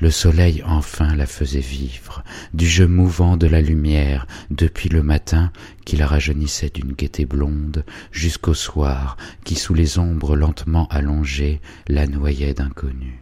Le 0.00 0.10
soleil 0.10 0.62
enfin 0.66 1.14
la 1.14 1.26
faisait 1.26 1.60
vivre, 1.60 2.24
du 2.52 2.66
jeu 2.66 2.88
mouvant 2.88 3.36
de 3.36 3.46
la 3.46 3.60
lumière, 3.60 4.26
depuis 4.50 4.88
le 4.88 5.04
matin 5.04 5.52
qui 5.84 5.96
la 5.96 6.08
rajeunissait 6.08 6.70
d'une 6.70 6.92
gaieté 6.92 7.26
blonde, 7.26 7.84
jusqu'au 8.10 8.54
soir 8.54 9.16
qui 9.44 9.54
sous 9.54 9.72
les 9.72 9.98
ombres 9.98 10.36
lentement 10.36 10.88
allongées 10.88 11.60
la 11.86 12.08
noyait 12.08 12.54
d'inconnu. 12.54 13.20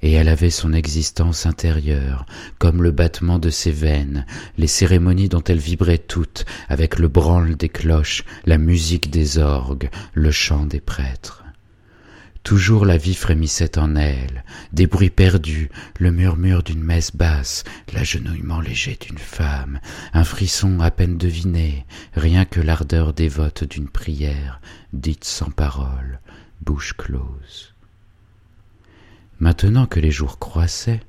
Et 0.00 0.12
elle 0.12 0.28
avait 0.28 0.50
son 0.50 0.72
existence 0.72 1.44
intérieure, 1.44 2.24
comme 2.58 2.82
le 2.82 2.92
battement 2.92 3.38
de 3.38 3.50
ses 3.50 3.72
veines, 3.72 4.24
les 4.56 4.68
cérémonies 4.68 5.28
dont 5.28 5.42
elle 5.42 5.58
vibrait 5.58 5.98
toutes, 5.98 6.46
avec 6.68 6.98
le 6.98 7.08
branle 7.08 7.56
des 7.56 7.68
cloches, 7.68 8.24
la 8.46 8.58
musique 8.58 9.10
des 9.10 9.38
orgues, 9.38 9.90
le 10.14 10.30
chant 10.30 10.64
des 10.66 10.80
prêtres. 10.80 11.37
Toujours 12.42 12.86
la 12.86 12.96
vie 12.96 13.14
frémissait 13.14 13.78
en 13.78 13.94
elle, 13.94 14.44
des 14.72 14.86
bruits 14.86 15.10
perdus, 15.10 15.70
le 15.98 16.10
murmure 16.10 16.62
d'une 16.62 16.82
messe 16.82 17.14
basse, 17.14 17.64
l'agenouillement 17.92 18.60
léger 18.60 18.96
d'une 19.00 19.18
femme, 19.18 19.80
un 20.14 20.24
frisson 20.24 20.80
à 20.80 20.90
peine 20.90 21.18
deviné, 21.18 21.84
rien 22.14 22.44
que 22.44 22.60
l'ardeur 22.60 23.12
dévote 23.12 23.64
d'une 23.64 23.88
prière, 23.88 24.60
dite 24.92 25.24
sans 25.24 25.50
parole, 25.50 26.20
bouche 26.62 26.94
close. 26.96 27.74
Maintenant 29.40 29.86
que 29.86 30.00
les 30.00 30.10
jours 30.10 30.38
croissaient, 30.38 31.00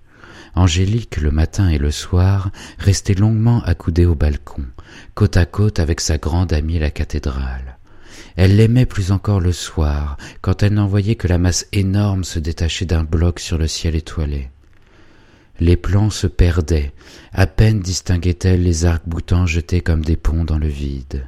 Angélique, 0.55 1.17
le 1.17 1.31
matin 1.31 1.69
et 1.69 1.77
le 1.77 1.91
soir, 1.91 2.51
restait 2.79 3.13
longuement 3.13 3.62
accoudée 3.63 4.05
au 4.05 4.15
balcon, 4.15 4.65
côte 5.13 5.38
à 5.38 5.45
côte 5.45 5.79
avec 5.79 6.01
sa 6.01 6.17
grande 6.17 6.53
amie 6.53 6.79
la 6.79 6.89
cathédrale. 6.89 7.78
Elle 8.36 8.55
l'aimait 8.55 8.86
plus 8.86 9.12
encore 9.12 9.39
le 9.39 9.51
soir, 9.51 10.17
quand 10.41 10.63
elle 10.63 10.74
n'en 10.74 10.88
voyait 10.88 11.15
que 11.15 11.27
la 11.27 11.38
masse 11.38 11.67
énorme 11.71 12.24
se 12.24 12.39
détacher 12.39 12.86
d'un 12.86 13.03
bloc 13.03 13.39
sur 13.39 13.57
le 13.57 13.67
ciel 13.67 13.95
étoilé. 13.95 14.50
Les 15.59 15.75
plans 15.75 16.09
se 16.09 16.27
perdaient, 16.27 16.93
à 17.33 17.45
peine 17.48 17.81
distinguait-elle 17.81 18.63
les 18.63 18.86
arcs-boutants 18.86 19.45
jetés 19.45 19.81
comme 19.81 20.05
des 20.05 20.15
ponts 20.15 20.45
dans 20.45 20.59
le 20.59 20.67
vide. 20.67 21.27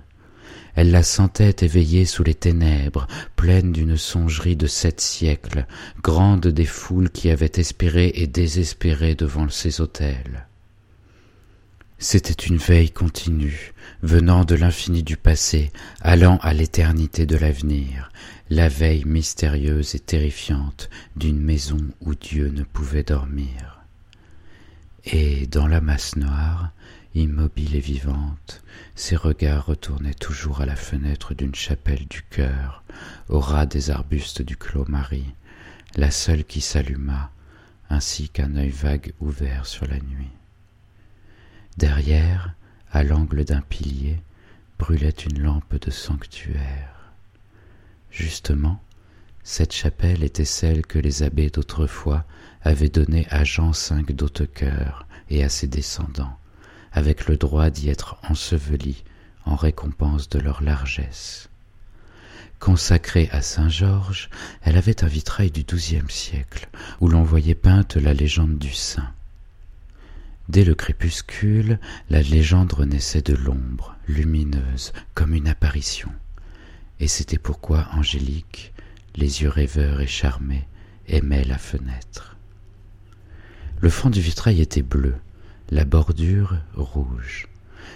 Elle 0.73 0.91
la 0.91 1.03
sentait 1.03 1.55
éveillée 1.61 2.05
sous 2.05 2.23
les 2.23 2.33
ténèbres, 2.33 3.07
pleine 3.35 3.73
d'une 3.73 3.97
songerie 3.97 4.55
de 4.55 4.67
sept 4.67 5.01
siècles, 5.01 5.65
grande 6.01 6.47
des 6.47 6.65
foules 6.65 7.09
qui 7.09 7.29
avaient 7.29 7.51
espéré 7.55 8.11
et 8.15 8.27
désespéré 8.27 9.15
devant 9.15 9.49
ces 9.49 9.81
autels. 9.81 10.47
C'était 12.03 12.47
une 12.47 12.57
veille 12.57 12.89
continue, 12.89 13.73
venant 14.01 14.43
de 14.43 14.55
l'infini 14.55 15.03
du 15.03 15.17
passé, 15.17 15.71
allant 16.01 16.39
à 16.41 16.51
l'éternité 16.51 17.27
de 17.27 17.37
l'avenir, 17.37 18.11
la 18.49 18.69
veille 18.69 19.05
mystérieuse 19.05 19.93
et 19.93 19.99
terrifiante 19.99 20.89
d'une 21.15 21.39
maison 21.39 21.77
où 22.01 22.15
Dieu 22.15 22.49
ne 22.49 22.63
pouvait 22.63 23.03
dormir. 23.03 23.85
Et 25.05 25.45
dans 25.45 25.67
la 25.67 25.79
masse 25.79 26.15
noire, 26.15 26.71
immobile 27.13 27.75
et 27.75 27.79
vivante, 27.79 28.63
ses 28.95 29.15
regards 29.15 29.67
retournaient 29.67 30.15
toujours 30.15 30.61
à 30.61 30.65
la 30.65 30.75
fenêtre 30.75 31.35
d'une 31.35 31.53
chapelle 31.53 32.07
du 32.07 32.23
cœur, 32.23 32.83
au 33.29 33.39
ras 33.39 33.67
des 33.67 33.91
arbustes 33.91 34.41
du 34.41 34.57
clos 34.57 34.85
Marie, 34.87 35.35
la 35.95 36.09
seule 36.09 36.45
qui 36.45 36.61
s'alluma, 36.61 37.29
ainsi 37.91 38.27
qu'un 38.29 38.55
œil 38.55 38.71
vague 38.71 39.13
ouvert 39.19 39.67
sur 39.67 39.85
la 39.85 39.97
nuit. 39.97 40.31
Derrière, 41.77 42.53
à 42.91 43.03
l'angle 43.03 43.45
d'un 43.45 43.61
pilier, 43.61 44.21
brûlait 44.77 45.09
une 45.09 45.41
lampe 45.41 45.75
de 45.79 45.91
sanctuaire. 45.91 47.13
Justement, 48.09 48.81
cette 49.43 49.73
chapelle 49.73 50.23
était 50.23 50.45
celle 50.45 50.85
que 50.85 50.99
les 50.99 51.23
abbés 51.23 51.49
d'autrefois 51.49 52.25
avaient 52.61 52.89
donnée 52.89 53.25
à 53.29 53.43
Jean 53.43 53.71
V 53.71 54.13
d'Hautecoeur 54.13 55.07
et 55.29 55.43
à 55.43 55.49
ses 55.49 55.67
descendants, 55.67 56.37
avec 56.91 57.27
le 57.27 57.37
droit 57.37 57.69
d'y 57.69 57.89
être 57.89 58.17
ensevelis 58.29 59.03
en 59.45 59.55
récompense 59.55 60.29
de 60.29 60.39
leur 60.39 60.61
largesse. 60.61 61.49
Consacrée 62.59 63.29
à 63.31 63.41
Saint 63.41 63.69
Georges, 63.69 64.29
elle 64.61 64.77
avait 64.77 65.03
un 65.03 65.07
vitrail 65.07 65.49
du 65.49 65.63
XIIe 65.63 66.09
siècle, 66.09 66.69
où 66.99 67.07
l'on 67.07 67.23
voyait 67.23 67.55
peinte 67.55 67.95
la 67.95 68.13
légende 68.13 68.59
du 68.59 68.71
saint. 68.71 69.11
Dès 70.49 70.63
le 70.63 70.75
crépuscule, 70.75 71.79
la 72.09 72.21
légende 72.21 72.73
naissait 72.79 73.21
de 73.21 73.35
l'ombre, 73.35 73.95
lumineuse, 74.07 74.91
comme 75.13 75.33
une 75.33 75.47
apparition. 75.47 76.11
Et 76.99 77.07
c'était 77.07 77.37
pourquoi 77.37 77.87
Angélique, 77.93 78.73
les 79.15 79.41
yeux 79.41 79.49
rêveurs 79.49 80.01
et 80.01 80.07
charmés, 80.07 80.67
aimait 81.07 81.43
la 81.43 81.57
fenêtre. 81.57 82.37
Le 83.79 83.89
fond 83.89 84.09
du 84.09 84.21
vitrail 84.21 84.61
était 84.61 84.83
bleu, 84.83 85.15
la 85.69 85.85
bordure 85.85 86.57
rouge. 86.75 87.47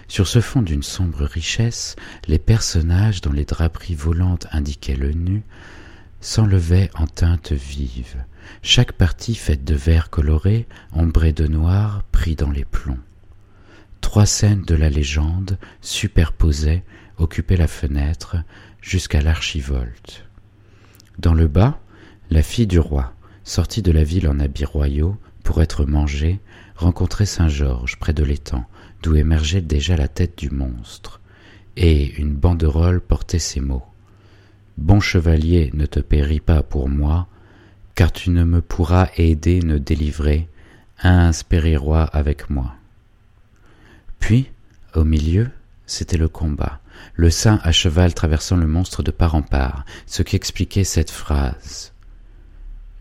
Sur 0.07 0.27
ce 0.27 0.41
fond 0.41 0.61
d'une 0.61 0.83
sombre 0.83 1.23
richesse, 1.25 1.95
les 2.27 2.39
personnages 2.39 3.21
dont 3.21 3.31
les 3.31 3.45
draperies 3.45 3.95
volantes 3.95 4.47
indiquaient 4.51 4.95
le 4.95 5.11
nu 5.11 5.43
s'enlevaient 6.25 6.89
en 6.95 7.05
teintes 7.05 7.51
vives, 7.51 8.25
chaque 8.63 8.93
partie 8.93 9.35
faite 9.35 9.63
de 9.63 9.75
vert 9.75 10.09
coloré, 10.09 10.67
ombré 10.91 11.33
de 11.33 11.45
noir, 11.45 12.01
pris 12.11 12.35
dans 12.35 12.49
les 12.49 12.65
plombs. 12.65 12.97
Trois 14.01 14.25
scènes 14.25 14.63
de 14.63 14.73
la 14.73 14.89
légende, 14.89 15.59
superposées, 15.81 16.81
occupaient 17.19 17.57
la 17.57 17.67
fenêtre 17.67 18.37
jusqu'à 18.81 19.21
l'archivolte. 19.21 20.25
Dans 21.19 21.35
le 21.35 21.47
bas, 21.47 21.79
la 22.31 22.41
fille 22.41 22.67
du 22.67 22.79
roi, 22.79 23.13
sortie 23.43 23.83
de 23.83 23.91
la 23.91 24.03
ville 24.03 24.27
en 24.27 24.39
habits 24.39 24.65
royaux 24.65 25.17
pour 25.43 25.61
être 25.61 25.85
mangée, 25.85 26.39
rencontrait 26.75 27.27
Saint 27.27 27.49
Georges 27.49 27.97
près 27.99 28.13
de 28.13 28.23
l'étang, 28.23 28.65
d'où 29.03 29.15
émergeait 29.15 29.61
déjà 29.61 29.95
la 29.95 30.07
tête 30.07 30.39
du 30.39 30.49
monstre, 30.49 31.21
et 31.77 32.15
une 32.19 32.33
banderole 32.33 32.99
portait 32.99 33.37
ces 33.37 33.59
mots. 33.59 33.85
Bon 34.77 34.99
chevalier, 34.99 35.71
ne 35.73 35.85
te 35.85 35.99
péris 35.99 36.41
pas 36.41 36.61
pour 36.61 36.89
moi, 36.89 37.27
car 37.95 38.11
tu 38.11 38.29
ne 38.29 38.43
me 38.43 38.61
pourras 38.61 39.07
aider 39.15 39.61
ne 39.61 39.77
délivrer, 39.77 40.49
un 41.01 41.31
roi 41.77 42.03
avec 42.03 42.49
moi. 42.49 42.75
Puis, 44.19 44.51
au 44.93 45.03
milieu, 45.03 45.49
c'était 45.85 46.17
le 46.17 46.27
combat, 46.27 46.79
le 47.13 47.29
saint 47.29 47.59
à 47.63 47.71
cheval 47.71 48.13
traversant 48.13 48.57
le 48.57 48.67
monstre 48.67 49.01
de 49.03 49.11
part 49.11 49.35
en 49.35 49.41
part, 49.41 49.85
ce 50.07 50.23
qui 50.23 50.35
expliquait 50.35 50.83
cette 50.83 51.11
phrase. 51.11 51.93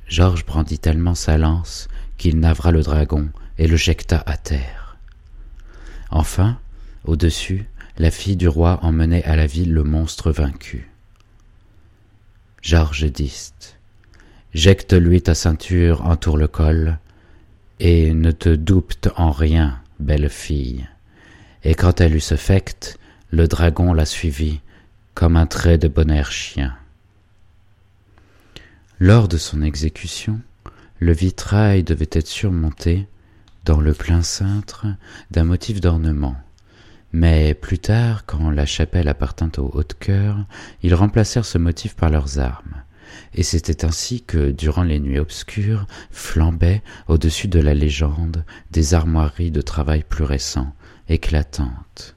Georges 0.06 0.46
brandit 0.46 0.78
tellement 0.78 1.14
sa 1.14 1.38
lance 1.38 1.88
qu'il 2.18 2.38
navra 2.38 2.70
le 2.70 2.82
dragon 2.82 3.30
et 3.58 3.66
le 3.66 3.76
jecta 3.76 4.22
à 4.26 4.36
terre. 4.36 4.96
Enfin, 6.10 6.58
au-dessus, 7.04 7.66
la 7.98 8.10
fille 8.10 8.36
du 8.36 8.48
roi 8.48 8.78
emmenait 8.82 9.24
à 9.24 9.34
la 9.34 9.46
ville 9.46 9.72
le 9.72 9.82
monstre 9.82 10.30
vaincu. 10.30 10.90
Georges 12.64 13.12
diste. 13.12 13.78
Jecte-lui 14.54 15.20
ta 15.20 15.34
ceinture, 15.34 16.06
entoure 16.06 16.38
le 16.38 16.48
col, 16.48 16.98
et 17.78 18.14
ne 18.14 18.30
te 18.30 18.48
doute 18.48 19.08
en 19.16 19.32
rien, 19.32 19.78
belle 20.00 20.30
fille. 20.30 20.88
Et 21.62 21.74
quand 21.74 22.00
elle 22.00 22.16
eut 22.16 22.20
ce 22.20 22.36
fait, 22.36 22.98
le 23.30 23.48
dragon 23.48 23.92
la 23.92 24.06
suivit 24.06 24.62
comme 25.12 25.36
un 25.36 25.44
trait 25.44 25.76
de 25.76 25.88
bon 25.88 26.10
air 26.10 26.32
chien. 26.32 26.74
Lors 28.98 29.28
de 29.28 29.36
son 29.36 29.60
exécution, 29.60 30.40
le 31.00 31.12
vitrail 31.12 31.82
devait 31.82 32.08
être 32.12 32.28
surmonté, 32.28 33.06
dans 33.66 33.82
le 33.82 33.92
plein 33.92 34.22
cintre, 34.22 34.86
d'un 35.30 35.44
motif 35.44 35.82
d'ornement. 35.82 36.36
Mais 37.16 37.54
plus 37.54 37.78
tard, 37.78 38.26
quand 38.26 38.50
la 38.50 38.66
chapelle 38.66 39.06
appartint 39.06 39.52
aux 39.58 39.70
Hautes-Cœurs, 39.72 40.44
ils 40.82 40.96
remplacèrent 40.96 41.44
ce 41.44 41.58
motif 41.58 41.94
par 41.94 42.10
leurs 42.10 42.40
armes. 42.40 42.82
Et 43.34 43.44
c'était 43.44 43.84
ainsi 43.84 44.22
que, 44.22 44.50
durant 44.50 44.82
les 44.82 44.98
nuits 44.98 45.20
obscures, 45.20 45.86
flambaient, 46.10 46.82
au-dessus 47.06 47.46
de 47.46 47.60
la 47.60 47.72
légende, 47.72 48.44
des 48.72 48.94
armoiries 48.94 49.52
de 49.52 49.60
travail 49.60 50.02
plus 50.02 50.24
récents, 50.24 50.74
éclatantes. 51.08 52.16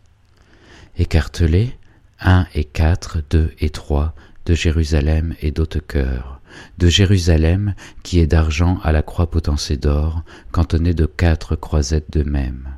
Écartelés, 0.97 1.77
un 2.19 2.47
et 2.55 2.63
quatre, 2.63 3.19
deux 3.29 3.53
et 3.59 3.69
trois, 3.69 4.15
de 4.47 4.55
Jérusalem 4.55 5.35
et 5.43 5.51
d'Haute-Cœur, 5.51 6.41
de 6.79 6.87
Jérusalem 6.87 7.75
qui 8.01 8.19
est 8.19 8.25
d'argent 8.25 8.79
à 8.81 8.91
la 8.91 9.03
croix 9.03 9.29
potencée 9.29 9.77
d'or, 9.77 10.23
cantonnée 10.51 10.95
de 10.95 11.05
quatre 11.05 11.55
croisettes 11.55 12.09
de 12.09 12.23
même, 12.23 12.76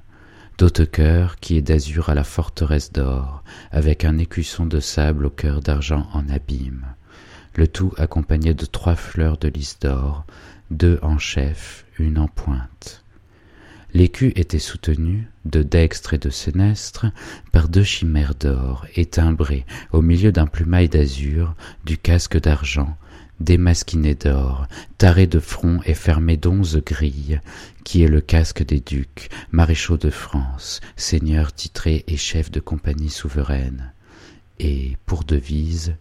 qui 1.40 1.56
est 1.56 1.62
d'azur 1.62 2.10
à 2.10 2.16
la 2.16 2.26
forteresse 2.26 2.92
d'or, 2.92 3.44
avec 3.72 4.04
un 4.04 4.18
écusson 4.18 4.66
de 4.66 4.82
sable 4.82 5.28
au 5.28 5.30
cœur 5.30 5.62
d'argent 5.62 6.10
en 6.14 6.28
abîme, 6.28 6.86
le 7.56 7.66
tout 7.66 7.94
accompagné 7.98 8.54
de 8.54 8.66
trois 8.66 8.96
fleurs 8.96 9.38
de 9.38 9.48
lys 9.48 9.80
d'or, 9.80 10.26
deux 10.70 11.00
en 11.02 11.18
chef, 11.18 11.86
une 11.98 12.18
en 12.18 12.28
pointe. 12.28 13.06
L'écu 13.94 14.34
était 14.36 14.60
soutenu, 14.60 15.30
de 15.46 15.64
dextre 15.64 16.14
et 16.14 16.18
de 16.18 16.30
sénestre, 16.30 17.06
par 17.54 17.70
deux 17.70 17.84
chimères 17.84 18.36
d'or, 18.36 18.86
et 18.98 19.10
au 19.94 20.02
milieu 20.02 20.34
d'un 20.34 20.46
plumail 20.46 20.90
d'azur, 20.90 21.56
du 21.86 21.98
casque 21.98 22.40
d'argent, 22.40 22.98
démasquiné 23.40 24.16
d'or, 24.16 24.68
taré 24.98 25.28
de 25.28 25.40
front 25.40 25.80
et 25.86 25.94
fermé 25.94 26.38
d'onze 26.38 26.82
grilles, 26.86 27.42
qui 27.84 28.04
est 28.04 28.08
le 28.08 28.22
casque 28.22 28.64
des 28.64 28.80
ducs, 28.80 29.30
maréchaux 29.52 29.98
de 29.98 30.10
France, 30.10 30.82
seigneurs 30.96 31.54
titrés 31.54 32.04
et 32.08 32.18
chefs 32.18 32.52
de 32.52 32.60
compagnie 32.60 33.10
souveraine, 33.10 33.94
et, 34.60 34.98
pour 35.06 35.24
devise, 35.24 35.96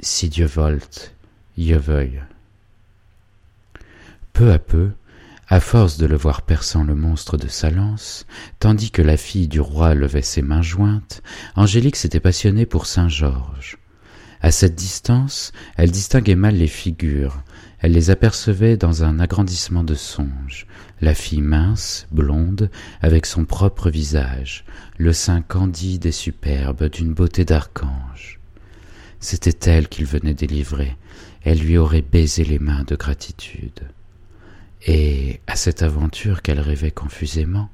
Si 0.00 0.28
Dieu 0.28 0.46
volte, 0.46 1.14
Dieu 1.56 1.76
veuille. 1.76 2.22
Peu 4.32 4.52
à 4.52 4.58
peu, 4.60 4.92
à 5.48 5.60
force 5.60 5.96
de 5.96 6.06
le 6.06 6.16
voir 6.16 6.42
perçant 6.42 6.84
le 6.84 6.94
monstre 6.94 7.36
de 7.36 7.48
sa 7.48 7.70
lance, 7.70 8.26
tandis 8.60 8.90
que 8.90 9.02
la 9.02 9.16
fille 9.16 9.48
du 9.48 9.60
roi 9.60 9.94
levait 9.94 10.22
ses 10.22 10.42
mains 10.42 10.62
jointes, 10.62 11.22
Angélique 11.56 11.96
s'était 11.96 12.20
passionnée 12.20 12.66
pour 12.66 12.86
saint 12.86 13.08
Georges. 13.08 13.78
À 14.40 14.50
cette 14.50 14.76
distance, 14.76 15.52
elle 15.76 15.90
distinguait 15.90 16.36
mal 16.36 16.56
les 16.56 16.68
figures, 16.68 17.42
elle 17.80 17.92
les 17.92 18.10
apercevait 18.10 18.76
dans 18.76 19.04
un 19.04 19.20
agrandissement 19.20 19.84
de 19.84 19.94
songe, 19.94 20.66
la 21.00 21.14
fille 21.14 21.42
mince, 21.42 22.06
blonde, 22.10 22.70
avec 23.00 23.26
son 23.26 23.44
propre 23.44 23.90
visage, 23.90 24.64
le 24.96 25.12
sein 25.12 25.42
candide 25.42 26.06
et 26.06 26.12
superbe 26.12 26.88
d'une 26.88 27.14
beauté 27.14 27.44
d'archange. 27.44 28.40
C'était 29.20 29.70
elle 29.70 29.88
qu'il 29.88 30.06
venait 30.06 30.34
délivrer, 30.34 30.96
elle 31.42 31.58
lui 31.58 31.76
aurait 31.76 32.02
baisé 32.02 32.44
les 32.44 32.58
mains 32.58 32.84
de 32.84 32.96
gratitude. 32.96 33.80
Et 34.86 35.40
à 35.48 35.56
cette 35.56 35.82
aventure 35.82 36.42
qu'elle 36.42 36.60
rêvait 36.60 36.92
confusément, 36.92 37.68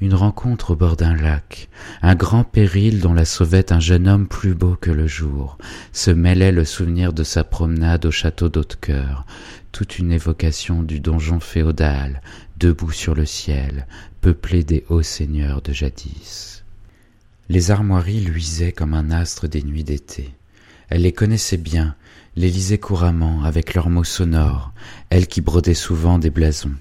une 0.00 0.14
rencontre 0.14 0.72
au 0.72 0.76
bord 0.76 0.96
d'un 0.96 1.14
lac, 1.14 1.68
un 2.02 2.14
grand 2.14 2.44
péril 2.44 3.00
dont 3.00 3.14
la 3.14 3.24
sauvait 3.24 3.72
un 3.72 3.80
jeune 3.80 4.08
homme 4.08 4.26
plus 4.26 4.54
beau 4.54 4.76
que 4.80 4.90
le 4.90 5.06
jour, 5.06 5.58
se 5.92 6.10
mêlait 6.10 6.52
le 6.52 6.64
souvenir 6.64 7.12
de 7.12 7.24
sa 7.24 7.44
promenade 7.44 8.06
au 8.06 8.10
château 8.10 8.48
d'Haute-Cœur, 8.48 9.24
toute 9.72 9.98
une 9.98 10.12
évocation 10.12 10.82
du 10.82 11.00
donjon 11.00 11.40
féodal, 11.40 12.22
debout 12.58 12.92
sur 12.92 13.14
le 13.14 13.26
ciel, 13.26 13.86
peuplé 14.20 14.64
des 14.64 14.84
hauts 14.88 15.02
seigneurs 15.02 15.62
de 15.62 15.72
jadis. 15.72 16.64
Les 17.48 17.70
armoiries 17.70 18.20
luisaient 18.20 18.72
comme 18.72 18.94
un 18.94 19.10
astre 19.10 19.48
des 19.48 19.62
nuits 19.62 19.84
d'été. 19.84 20.34
Elle 20.88 21.02
les 21.02 21.12
connaissait 21.12 21.56
bien, 21.56 21.94
les 22.36 22.50
lisait 22.50 22.78
couramment 22.78 23.44
avec 23.44 23.74
leurs 23.74 23.90
mots 23.90 24.04
sonores, 24.04 24.72
elle 25.10 25.26
qui 25.26 25.40
brodait 25.40 25.74
souvent 25.74 26.18
des 26.18 26.30
blasons. 26.30 26.76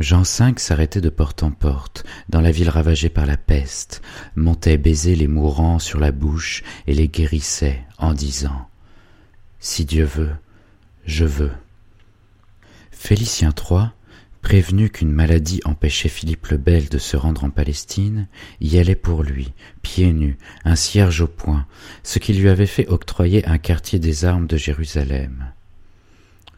Jean 0.00 0.22
V 0.22 0.54
s'arrêtait 0.56 1.02
de 1.02 1.10
porte 1.10 1.42
en 1.42 1.50
porte, 1.50 2.04
dans 2.30 2.40
la 2.40 2.50
ville 2.50 2.70
ravagée 2.70 3.10
par 3.10 3.26
la 3.26 3.36
peste, 3.36 4.00
montait 4.34 4.78
baiser 4.78 5.14
les 5.14 5.28
mourants 5.28 5.78
sur 5.78 6.00
la 6.00 6.10
bouche 6.10 6.62
et 6.86 6.94
les 6.94 7.08
guérissait 7.08 7.84
en 7.98 8.14
disant 8.14 8.66
Si 9.58 9.84
Dieu 9.84 10.04
veut, 10.04 10.32
je 11.04 11.26
veux. 11.26 11.52
Félicien 12.90 13.50
III, 13.50 13.88
prévenu 14.40 14.88
qu'une 14.88 15.12
maladie 15.12 15.60
empêchait 15.66 16.08
Philippe 16.08 16.46
le 16.46 16.56
Bel 16.56 16.88
de 16.88 16.98
se 16.98 17.18
rendre 17.18 17.44
en 17.44 17.50
Palestine, 17.50 18.26
y 18.62 18.78
allait 18.78 18.94
pour 18.94 19.22
lui, 19.22 19.52
pieds 19.82 20.14
nus, 20.14 20.38
un 20.64 20.76
cierge 20.76 21.20
au 21.20 21.26
poing, 21.26 21.66
ce 22.04 22.18
qui 22.18 22.32
lui 22.32 22.48
avait 22.48 22.64
fait 22.64 22.88
octroyer 22.88 23.46
un 23.46 23.58
quartier 23.58 23.98
des 23.98 24.24
armes 24.24 24.46
de 24.46 24.56
Jérusalem. 24.56 25.52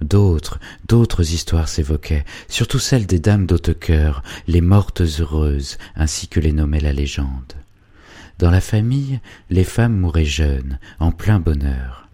D'autres, 0.02 0.58
d'autres 0.88 1.32
histoires 1.32 1.68
s'évoquaient, 1.68 2.24
surtout 2.48 2.80
celles 2.80 3.06
des 3.06 3.20
dames 3.20 3.46
d'Haute-Cœur, 3.46 4.22
les 4.48 4.60
mortes 4.60 5.00
heureuses, 5.00 5.78
ainsi 5.94 6.26
que 6.26 6.40
les 6.40 6.52
nommait 6.52 6.80
la 6.80 6.92
légende. 6.92 7.52
Dans 8.38 8.50
la 8.50 8.60
famille, 8.60 9.20
les 9.48 9.62
femmes 9.62 9.96
mouraient 9.96 10.24
jeunes, 10.24 10.80
en 10.98 11.12
plein 11.12 11.38
bonheur. 11.38 12.08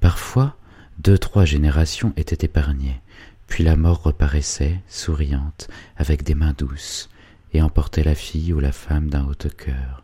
Parfois, 0.00 0.56
deux, 0.98 1.18
trois 1.18 1.44
générations 1.44 2.14
étaient 2.16 2.46
épargnées, 2.46 3.00
puis 3.46 3.62
la 3.62 3.76
mort 3.76 4.02
reparaissait, 4.02 4.80
souriante, 4.88 5.68
avec 5.98 6.22
des 6.22 6.34
mains 6.34 6.54
douces, 6.56 7.10
et 7.52 7.60
emportait 7.60 8.04
la 8.04 8.14
fille 8.14 8.54
ou 8.54 8.60
la 8.60 8.72
femme 8.72 9.10
d'un 9.10 9.26
Haute-Cœur, 9.26 10.02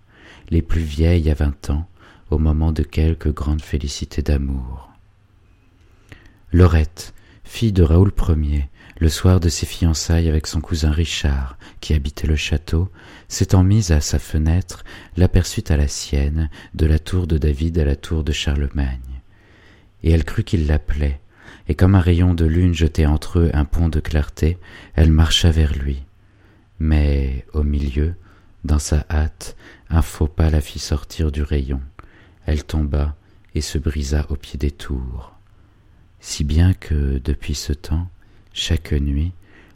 les 0.50 0.62
plus 0.62 0.82
vieilles 0.82 1.30
à 1.30 1.34
vingt 1.34 1.70
ans, 1.70 1.88
au 2.30 2.38
moment 2.38 2.72
de 2.72 2.82
quelque 2.82 3.30
grande 3.30 3.62
félicité 3.62 4.20
d'amour. 4.20 4.93
Laurette, 6.54 7.14
fille 7.42 7.72
de 7.72 7.82
Raoul 7.82 8.12
Ier, 8.28 8.68
le 9.00 9.08
soir 9.08 9.40
de 9.40 9.48
ses 9.48 9.66
fiançailles 9.66 10.28
avec 10.28 10.46
son 10.46 10.60
cousin 10.60 10.92
Richard, 10.92 11.58
qui 11.80 11.94
habitait 11.94 12.28
le 12.28 12.36
château, 12.36 12.92
s'étant 13.26 13.64
mise 13.64 13.90
à 13.90 14.00
sa 14.00 14.20
fenêtre, 14.20 14.84
l'aperçut 15.16 15.64
à 15.70 15.76
la 15.76 15.88
sienne, 15.88 16.48
de 16.74 16.86
la 16.86 17.00
tour 17.00 17.26
de 17.26 17.38
David 17.38 17.76
à 17.80 17.84
la 17.84 17.96
tour 17.96 18.22
de 18.22 18.30
Charlemagne. 18.30 19.20
Et 20.04 20.12
elle 20.12 20.22
crut 20.22 20.46
qu'il 20.46 20.68
l'appelait, 20.68 21.20
et 21.66 21.74
comme 21.74 21.96
un 21.96 22.00
rayon 22.00 22.34
de 22.34 22.44
lune 22.44 22.72
jetait 22.72 23.06
entre 23.06 23.40
eux 23.40 23.50
un 23.52 23.64
pont 23.64 23.88
de 23.88 23.98
clarté, 23.98 24.56
elle 24.94 25.10
marcha 25.10 25.50
vers 25.50 25.74
lui. 25.76 26.04
Mais, 26.78 27.44
au 27.52 27.64
milieu, 27.64 28.14
dans 28.62 28.78
sa 28.78 29.04
hâte, 29.10 29.56
un 29.90 30.02
faux 30.02 30.28
pas 30.28 30.50
la 30.50 30.60
fit 30.60 30.78
sortir 30.78 31.32
du 31.32 31.42
rayon. 31.42 31.80
Elle 32.46 32.62
tomba 32.62 33.16
et 33.56 33.60
se 33.60 33.76
brisa 33.76 34.24
au 34.28 34.36
pied 34.36 34.56
des 34.56 34.70
tours 34.70 35.33
si 36.24 36.42
bien 36.42 36.72
que 36.72 37.20
depuis 37.22 37.54
ce 37.54 37.74
temps, 37.74 38.08
chaque 38.54 38.92
nuit, 38.92 39.32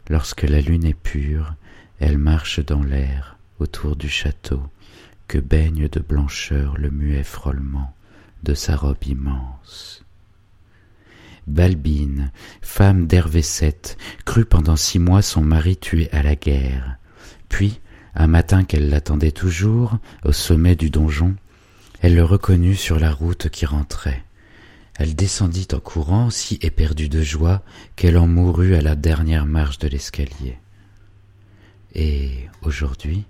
lorsque 0.09 0.41
la 0.41 0.61
lune 0.61 0.83
est 0.83 0.95
pure, 0.95 1.53
elle 1.99 2.17
marche 2.17 2.59
dans 2.59 2.81
l'air 2.81 3.37
autour 3.59 3.95
du 3.95 4.09
château, 4.09 4.63
que 5.27 5.37
baigne 5.37 5.87
de 5.89 5.99
blancheur 5.99 6.75
le 6.75 6.89
muet 6.89 7.23
frôlement 7.23 7.93
de 8.41 8.55
sa 8.55 8.75
robe 8.75 9.05
immense. 9.05 10.03
Balbine, 11.45 12.31
femme 12.63 13.05
d'Hervé 13.05 13.41
VII, 13.41 13.73
crut 14.25 14.49
pendant 14.49 14.75
six 14.75 14.97
mois 14.97 15.21
son 15.21 15.43
mari 15.43 15.77
tué 15.77 16.09
à 16.11 16.23
la 16.23 16.35
guerre. 16.35 16.97
Puis, 17.47 17.79
un 18.15 18.27
matin 18.27 18.63
qu'elle 18.63 18.89
l'attendait 18.89 19.31
toujours, 19.31 19.99
au 20.25 20.31
sommet 20.31 20.75
du 20.75 20.89
donjon, 20.89 21.35
elle 22.01 22.15
le 22.15 22.23
reconnut 22.23 22.75
sur 22.75 22.99
la 22.99 23.11
route 23.11 23.49
qui 23.49 23.67
rentrait. 23.67 24.23
Elle 24.99 25.15
descendit 25.15 25.69
en 25.71 25.79
courant, 25.79 26.29
si 26.29 26.59
éperdue 26.61 27.07
de 27.07 27.21
joie 27.21 27.63
qu'elle 27.95 28.17
en 28.17 28.27
mourut 28.27 28.75
à 28.75 28.81
la 28.81 28.97
dernière 28.97 29.45
marche 29.45 29.79
de 29.79 29.87
l'escalier. 29.87 30.59
Et 31.95 32.49
aujourd'hui, 32.63 33.23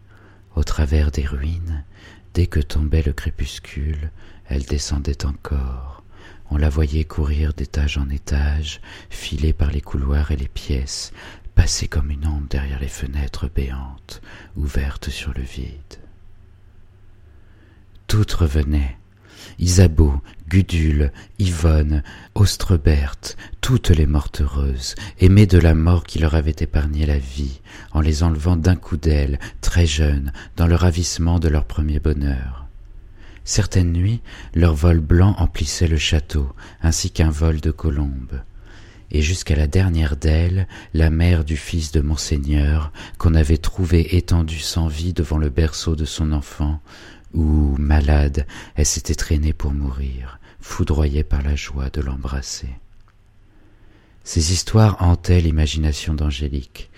au 0.55 0.63
travers 0.63 1.11
des 1.11 1.25
ruines, 1.25 1.85
dès 2.33 2.47
que 2.47 2.59
tombait 2.59 3.03
le 3.03 3.13
crépuscule, 3.13 4.09
elle 4.47 4.63
descendait 4.63 5.27
encore. 5.27 6.03
On 6.49 6.57
la 6.57 6.69
voyait 6.69 7.03
courir 7.03 7.53
d'étage 7.53 7.99
en 7.99 8.09
étage, 8.09 8.81
filer 9.11 9.53
par 9.53 9.69
les 9.69 9.81
couloirs 9.81 10.31
et 10.31 10.37
les 10.37 10.47
pièces, 10.47 11.13
passer 11.53 11.87
comme 11.87 12.09
une 12.09 12.25
ombre 12.25 12.47
derrière 12.49 12.79
les 12.79 12.87
fenêtres 12.87 13.47
béantes, 13.47 14.23
ouvertes 14.55 15.11
sur 15.11 15.35
le 15.35 15.43
vide. 15.43 15.99
Toutes 18.07 18.33
revenaient, 18.33 18.97
Isabeau, 19.59 20.19
Gudule, 20.49 21.11
Yvonne, 21.37 22.01
Ostreberte, 22.33 23.37
toutes 23.61 23.89
les 23.89 24.07
mortes 24.07 24.41
heureuses, 24.41 24.95
aimées 25.19 25.45
de 25.45 25.59
la 25.59 25.75
mort 25.75 26.03
qui 26.03 26.17
leur 26.17 26.33
avait 26.33 26.55
épargné 26.59 27.05
la 27.05 27.19
vie, 27.19 27.61
en 27.91 28.01
les 28.01 28.23
enlevant 28.23 28.55
d'un 28.55 28.75
coup 28.75 28.97
d'aile, 28.97 29.37
très 29.61 29.85
jeunes, 29.85 30.33
dans 30.57 30.65
le 30.65 30.73
ravissement 30.73 31.37
de 31.37 31.49
leur 31.49 31.65
premier 31.65 31.99
bonheur. 31.99 32.65
Certaines 33.43 33.93
nuits, 33.93 34.21
leur 34.55 34.73
vol 34.73 34.99
blanc 34.99 35.35
emplissait 35.37 35.87
le 35.87 35.97
château, 35.97 36.51
ainsi 36.81 37.11
qu'un 37.11 37.29
vol 37.29 37.61
de 37.61 37.71
colombes 37.71 38.41
et 39.11 39.21
jusqu'à 39.21 39.55
la 39.55 39.67
dernière 39.67 40.17
d'elles, 40.17 40.67
la 40.93 41.09
mère 41.09 41.43
du 41.43 41.57
fils 41.57 41.91
de 41.91 42.01
Monseigneur, 42.01 42.91
qu'on 43.17 43.33
avait 43.33 43.57
trouvé 43.57 44.15
étendue 44.15 44.59
sans 44.59 44.87
vie 44.87 45.13
devant 45.13 45.37
le 45.37 45.49
berceau 45.49 45.95
de 45.95 46.05
son 46.05 46.31
enfant, 46.31 46.79
où, 47.33 47.75
malade, 47.77 48.45
elle 48.75 48.85
s'était 48.85 49.15
traînée 49.15 49.53
pour 49.53 49.73
mourir, 49.73 50.38
foudroyée 50.59 51.23
par 51.23 51.41
la 51.41 51.55
joie 51.55 51.89
de 51.89 52.01
l'embrasser. 52.01 52.69
Ces 54.23 54.53
histoires 54.53 55.01
hantaient 55.01 55.41
l'imagination 55.41 56.13
d'Angélique. 56.13 56.89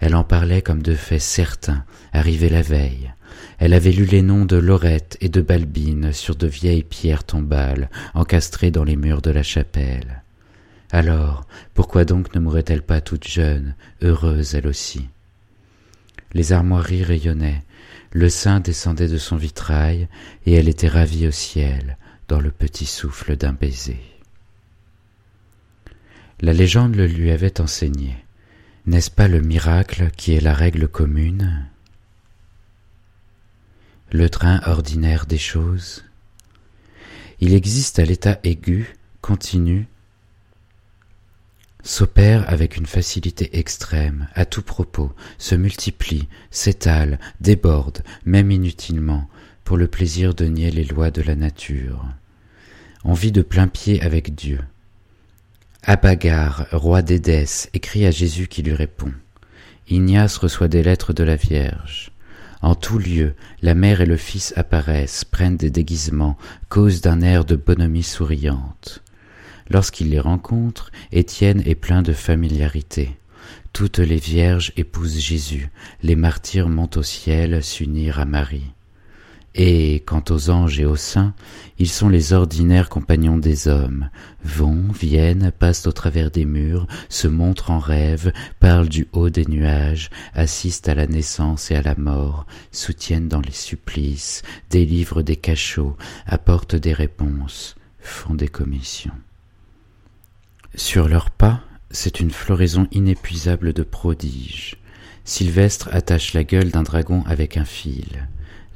Elle 0.00 0.16
en 0.16 0.24
parlait 0.24 0.62
comme 0.62 0.82
de 0.82 0.94
faits 0.94 1.20
certains, 1.20 1.84
arrivés 2.12 2.48
la 2.48 2.62
veille. 2.62 3.12
Elle 3.58 3.74
avait 3.74 3.92
lu 3.92 4.06
les 4.06 4.22
noms 4.22 4.44
de 4.44 4.56
Laurette 4.56 5.16
et 5.20 5.28
de 5.28 5.40
Balbine 5.40 6.12
sur 6.12 6.34
de 6.34 6.46
vieilles 6.46 6.82
pierres 6.82 7.24
tombales, 7.24 7.90
encastrées 8.14 8.70
dans 8.70 8.84
les 8.84 8.96
murs 8.96 9.22
de 9.22 9.30
la 9.30 9.42
chapelle. 9.42 10.22
Alors, 10.90 11.46
pourquoi 11.74 12.04
donc 12.04 12.34
ne 12.34 12.40
mourrait-elle 12.40 12.82
pas 12.82 13.00
toute 13.00 13.28
jeune, 13.28 13.74
heureuse 14.02 14.54
elle 14.54 14.66
aussi? 14.66 15.08
Les 16.32 16.52
armoiries 16.52 17.04
rayonnaient, 17.04 17.62
le 18.12 18.28
sein 18.28 18.60
descendait 18.60 19.08
de 19.08 19.18
son 19.18 19.36
vitrail, 19.36 20.08
et 20.46 20.54
elle 20.54 20.68
était 20.68 20.88
ravie 20.88 21.28
au 21.28 21.30
ciel, 21.30 21.96
dans 22.30 22.38
le 22.38 22.52
petit 22.52 22.86
souffle 22.86 23.36
d'un 23.36 23.52
baiser. 23.52 23.98
La 26.40 26.52
légende 26.52 26.94
le 26.94 27.08
lui 27.08 27.32
avait 27.32 27.60
enseigné. 27.60 28.14
N'est-ce 28.86 29.10
pas 29.10 29.26
le 29.26 29.40
miracle 29.40 30.12
qui 30.16 30.34
est 30.34 30.40
la 30.40 30.54
règle 30.54 30.86
commune? 30.86 31.66
Le 34.12 34.30
train 34.30 34.60
ordinaire 34.64 35.26
des 35.26 35.38
choses? 35.38 36.04
Il 37.40 37.52
existe 37.52 37.98
à 37.98 38.04
l'état 38.04 38.38
aigu, 38.44 38.94
continu, 39.22 39.88
s'opère 41.82 42.48
avec 42.48 42.76
une 42.76 42.86
facilité 42.86 43.58
extrême, 43.58 44.28
à 44.34 44.44
tout 44.44 44.62
propos, 44.62 45.12
se 45.38 45.56
multiplie, 45.56 46.28
s'étale, 46.52 47.18
déborde, 47.40 48.04
même 48.24 48.52
inutilement, 48.52 49.28
pour 49.64 49.76
le 49.76 49.88
plaisir 49.88 50.32
de 50.32 50.44
nier 50.44 50.70
les 50.70 50.84
lois 50.84 51.10
de 51.10 51.22
la 51.22 51.34
nature. 51.34 52.06
On 53.04 53.14
vit 53.14 53.32
de 53.32 53.42
plein 53.42 53.66
pied 53.66 54.02
avec 54.02 54.34
Dieu. 54.34 54.60
Abagar, 55.84 56.66
roi 56.72 57.00
d'Édesse, 57.00 57.70
écrit 57.72 58.04
à 58.04 58.10
Jésus 58.10 58.46
qui 58.46 58.62
lui 58.62 58.74
répond. 58.74 59.12
Ignace 59.88 60.36
reçoit 60.36 60.68
des 60.68 60.82
lettres 60.82 61.14
de 61.14 61.24
la 61.24 61.36
Vierge. 61.36 62.12
En 62.60 62.74
tout 62.74 62.98
lieu, 62.98 63.34
la 63.62 63.74
mère 63.74 64.02
et 64.02 64.06
le 64.06 64.18
fils 64.18 64.52
apparaissent, 64.56 65.24
prennent 65.24 65.56
des 65.56 65.70
déguisements, 65.70 66.36
causent 66.68 67.00
d'un 67.00 67.22
air 67.22 67.46
de 67.46 67.56
bonhomie 67.56 68.02
souriante. 68.02 69.02
Lorsqu'il 69.70 70.10
les 70.10 70.20
rencontre, 70.20 70.90
Étienne 71.10 71.62
est 71.64 71.74
plein 71.74 72.02
de 72.02 72.12
familiarité. 72.12 73.16
Toutes 73.72 73.98
les 73.98 74.18
vierges 74.18 74.72
épousent 74.76 75.18
Jésus, 75.18 75.70
les 76.02 76.16
martyrs 76.16 76.68
montent 76.68 76.98
au 76.98 77.02
ciel 77.02 77.64
s'unir 77.64 78.20
à 78.20 78.26
Marie. 78.26 78.72
Et 79.56 80.04
quant 80.06 80.22
aux 80.30 80.50
anges 80.50 80.78
et 80.78 80.84
aux 80.84 80.96
saints, 80.96 81.34
ils 81.78 81.88
sont 81.88 82.08
les 82.08 82.32
ordinaires 82.32 82.88
compagnons 82.88 83.36
des 83.36 83.66
hommes, 83.66 84.08
vont, 84.44 84.84
viennent, 84.92 85.50
passent 85.50 85.88
au 85.88 85.92
travers 85.92 86.30
des 86.30 86.44
murs, 86.44 86.86
se 87.08 87.26
montrent 87.26 87.72
en 87.72 87.80
rêve, 87.80 88.32
parlent 88.60 88.88
du 88.88 89.08
haut 89.12 89.28
des 89.28 89.46
nuages, 89.46 90.10
assistent 90.34 90.88
à 90.88 90.94
la 90.94 91.08
naissance 91.08 91.72
et 91.72 91.76
à 91.76 91.82
la 91.82 91.96
mort, 91.96 92.46
soutiennent 92.70 93.28
dans 93.28 93.40
les 93.40 93.50
supplices, 93.50 94.42
délivrent 94.70 95.22
des 95.22 95.36
cachots, 95.36 95.96
apportent 96.26 96.76
des 96.76 96.92
réponses, 96.92 97.74
font 97.98 98.34
des 98.34 98.48
commissions. 98.48 99.18
Sur 100.76 101.08
leurs 101.08 101.30
pas, 101.30 101.62
c'est 101.90 102.20
une 102.20 102.30
floraison 102.30 102.86
inépuisable 102.92 103.72
de 103.72 103.82
prodiges. 103.82 104.76
Sylvestre 105.24 105.88
attache 105.92 106.34
la 106.34 106.44
gueule 106.44 106.70
d'un 106.70 106.84
dragon 106.84 107.24
avec 107.26 107.56
un 107.56 107.64
fil. 107.64 108.28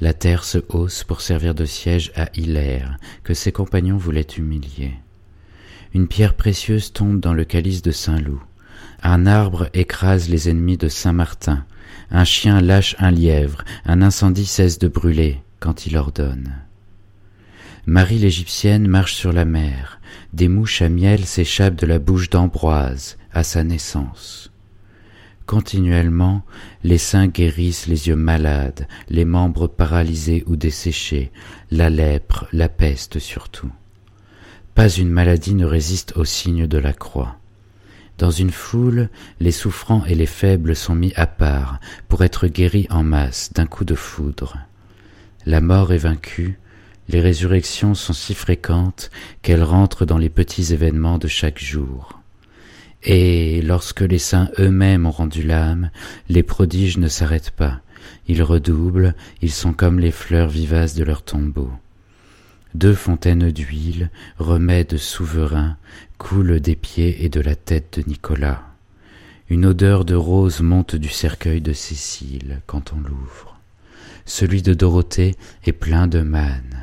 La 0.04 0.12
terre 0.12 0.44
se 0.44 0.58
hausse 0.68 1.02
pour 1.02 1.22
servir 1.22 1.54
de 1.54 1.64
siège 1.64 2.12
à 2.14 2.28
Hilaire, 2.34 2.98
que 3.22 3.32
ses 3.32 3.52
compagnons 3.52 3.96
voulaient 3.96 4.20
humilier. 4.36 4.92
Une 5.94 6.08
pierre 6.08 6.34
précieuse 6.34 6.92
tombe 6.92 7.20
dans 7.20 7.32
le 7.32 7.46
calice 7.46 7.80
de 7.80 7.90
Saint-Loup. 7.90 8.42
Un 9.02 9.24
arbre 9.24 9.70
écrase 9.72 10.28
les 10.28 10.50
ennemis 10.50 10.76
de 10.76 10.88
Saint-Martin. 10.88 11.64
Un 12.10 12.24
chien 12.24 12.60
lâche 12.60 12.96
un 12.98 13.12
lièvre. 13.12 13.64
Un 13.86 14.02
incendie 14.02 14.44
cesse 14.44 14.78
de 14.78 14.88
brûler 14.88 15.40
quand 15.58 15.86
il 15.86 15.96
ordonne. 15.96 16.52
Marie 17.86 18.18
l'Égyptienne 18.18 18.86
marche 18.86 19.14
sur 19.14 19.32
la 19.32 19.46
mer. 19.46 20.00
Des 20.34 20.48
mouches 20.48 20.82
à 20.82 20.90
miel 20.90 21.24
s'échappent 21.24 21.76
de 21.76 21.86
la 21.86 21.98
bouche 21.98 22.28
d'Ambroise 22.28 23.16
à 23.32 23.42
sa 23.42 23.64
naissance. 23.64 24.52
Continuellement, 25.46 26.42
les 26.84 26.96
saints 26.96 27.26
guérissent 27.26 27.86
les 27.86 28.08
yeux 28.08 28.16
malades, 28.16 28.88
les 29.10 29.26
membres 29.26 29.66
paralysés 29.66 30.42
ou 30.46 30.56
desséchés, 30.56 31.32
la 31.70 31.90
lèpre, 31.90 32.46
la 32.52 32.70
peste 32.70 33.18
surtout. 33.18 33.70
Pas 34.74 34.88
une 34.88 35.10
maladie 35.10 35.54
ne 35.54 35.66
résiste 35.66 36.16
au 36.16 36.24
signe 36.24 36.66
de 36.66 36.78
la 36.78 36.94
croix. 36.94 37.36
Dans 38.16 38.30
une 38.30 38.50
foule, 38.50 39.10
les 39.38 39.52
souffrants 39.52 40.04
et 40.06 40.14
les 40.14 40.26
faibles 40.26 40.74
sont 40.74 40.94
mis 40.94 41.12
à 41.14 41.26
part 41.26 41.78
pour 42.08 42.24
être 42.24 42.46
guéris 42.46 42.86
en 42.88 43.02
masse 43.02 43.52
d'un 43.52 43.66
coup 43.66 43.84
de 43.84 43.94
foudre. 43.94 44.56
La 45.44 45.60
mort 45.60 45.92
est 45.92 45.98
vaincue, 45.98 46.58
les 47.08 47.20
résurrections 47.20 47.94
sont 47.94 48.14
si 48.14 48.34
fréquentes 48.34 49.10
qu'elles 49.42 49.62
rentrent 49.62 50.06
dans 50.06 50.18
les 50.18 50.30
petits 50.30 50.72
événements 50.72 51.18
de 51.18 51.28
chaque 51.28 51.58
jour. 51.58 52.23
Et 53.04 53.60
lorsque 53.62 54.00
les 54.00 54.18
saints 54.18 54.48
eux-mêmes 54.58 55.06
ont 55.06 55.10
rendu 55.10 55.42
l'âme, 55.42 55.90
les 56.28 56.42
prodiges 56.42 56.96
ne 56.96 57.08
s'arrêtent 57.08 57.50
pas, 57.50 57.80
ils 58.28 58.42
redoublent, 58.42 59.14
ils 59.42 59.52
sont 59.52 59.72
comme 59.72 59.98
les 59.98 60.10
fleurs 60.10 60.48
vivaces 60.48 60.94
de 60.94 61.04
leur 61.04 61.22
tombeau. 61.22 61.70
Deux 62.74 62.94
fontaines 62.94 63.50
d'huile, 63.50 64.10
remèdes 64.38 64.96
souverains, 64.96 65.76
coulent 66.18 66.60
des 66.60 66.76
pieds 66.76 67.24
et 67.24 67.28
de 67.28 67.40
la 67.40 67.54
tête 67.54 67.98
de 67.98 68.08
Nicolas. 68.08 68.62
Une 69.50 69.66
odeur 69.66 70.04
de 70.04 70.14
rose 70.14 70.60
monte 70.60 70.96
du 70.96 71.10
cercueil 71.10 71.60
de 71.60 71.72
Cécile 71.72 72.62
quand 72.66 72.92
on 72.94 73.00
l'ouvre. 73.00 73.60
Celui 74.24 74.62
de 74.62 74.72
Dorothée 74.72 75.36
est 75.64 75.72
plein 75.72 76.06
de 76.06 76.20
manne. 76.20 76.73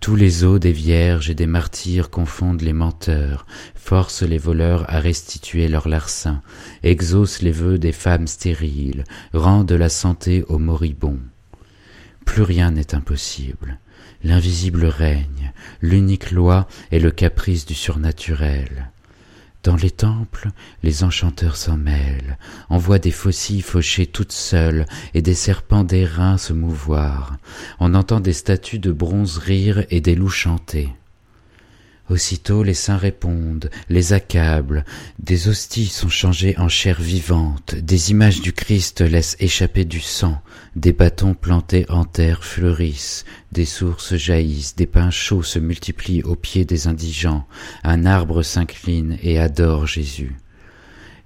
Tous 0.00 0.14
les 0.14 0.44
os 0.44 0.60
des 0.60 0.72
vierges 0.72 1.30
et 1.30 1.34
des 1.34 1.46
martyrs 1.46 2.10
confondent 2.10 2.62
les 2.62 2.72
menteurs, 2.72 3.46
forcent 3.74 4.22
les 4.22 4.38
voleurs 4.38 4.84
à 4.88 5.00
restituer 5.00 5.68
leur 5.68 5.88
larcin, 5.88 6.42
exaucent 6.82 7.42
les 7.42 7.52
vœux 7.52 7.78
des 7.78 7.92
femmes 7.92 8.26
stériles, 8.26 9.04
rendent 9.32 9.72
la 9.72 9.88
santé 9.88 10.44
aux 10.48 10.58
moribonds. 10.58 11.20
Plus 12.24 12.42
rien 12.42 12.72
n'est 12.72 12.94
impossible. 12.94 13.78
L'invisible 14.22 14.84
règne, 14.86 15.52
l'unique 15.80 16.30
loi 16.30 16.66
est 16.90 16.98
le 16.98 17.10
caprice 17.10 17.66
du 17.66 17.74
surnaturel. 17.74 18.90
Dans 19.66 19.74
les 19.74 19.90
temples, 19.90 20.50
les 20.84 21.02
enchanteurs 21.02 21.56
s'en 21.56 21.76
mêlent, 21.76 22.38
envoient 22.68 23.00
des 23.00 23.10
faucilles 23.10 23.62
faucher 23.62 24.06
toutes 24.06 24.30
seules 24.30 24.86
et 25.12 25.22
des 25.22 25.34
serpents 25.34 25.82
d'airain 25.82 26.38
se 26.38 26.52
mouvoir. 26.52 27.36
On 27.80 27.94
entend 27.94 28.20
des 28.20 28.32
statues 28.32 28.78
de 28.78 28.92
bronze 28.92 29.38
rire 29.38 29.84
et 29.90 30.00
des 30.00 30.14
loups 30.14 30.28
chanter. 30.28 30.90
Aussitôt 32.08 32.62
les 32.62 32.74
saints 32.74 32.96
répondent, 32.96 33.68
les 33.88 34.12
accablent, 34.12 34.84
des 35.18 35.48
hosties 35.48 35.86
sont 35.88 36.08
changées 36.08 36.56
en 36.56 36.68
chair 36.68 37.00
vivante, 37.00 37.74
des 37.74 38.12
images 38.12 38.40
du 38.40 38.52
Christ 38.52 39.00
laissent 39.00 39.36
échapper 39.40 39.84
du 39.84 40.00
sang, 40.00 40.40
des 40.76 40.92
bâtons 40.92 41.34
plantés 41.34 41.84
en 41.88 42.04
terre 42.04 42.44
fleurissent, 42.44 43.24
des 43.50 43.64
sources 43.64 44.14
jaillissent, 44.14 44.76
des 44.76 44.86
pains 44.86 45.10
chauds 45.10 45.42
se 45.42 45.58
multiplient 45.58 46.22
aux 46.22 46.36
pieds 46.36 46.64
des 46.64 46.86
indigents, 46.86 47.46
un 47.82 48.06
arbre 48.06 48.42
s'incline 48.42 49.18
et 49.22 49.40
adore 49.40 49.88
Jésus. 49.88 50.36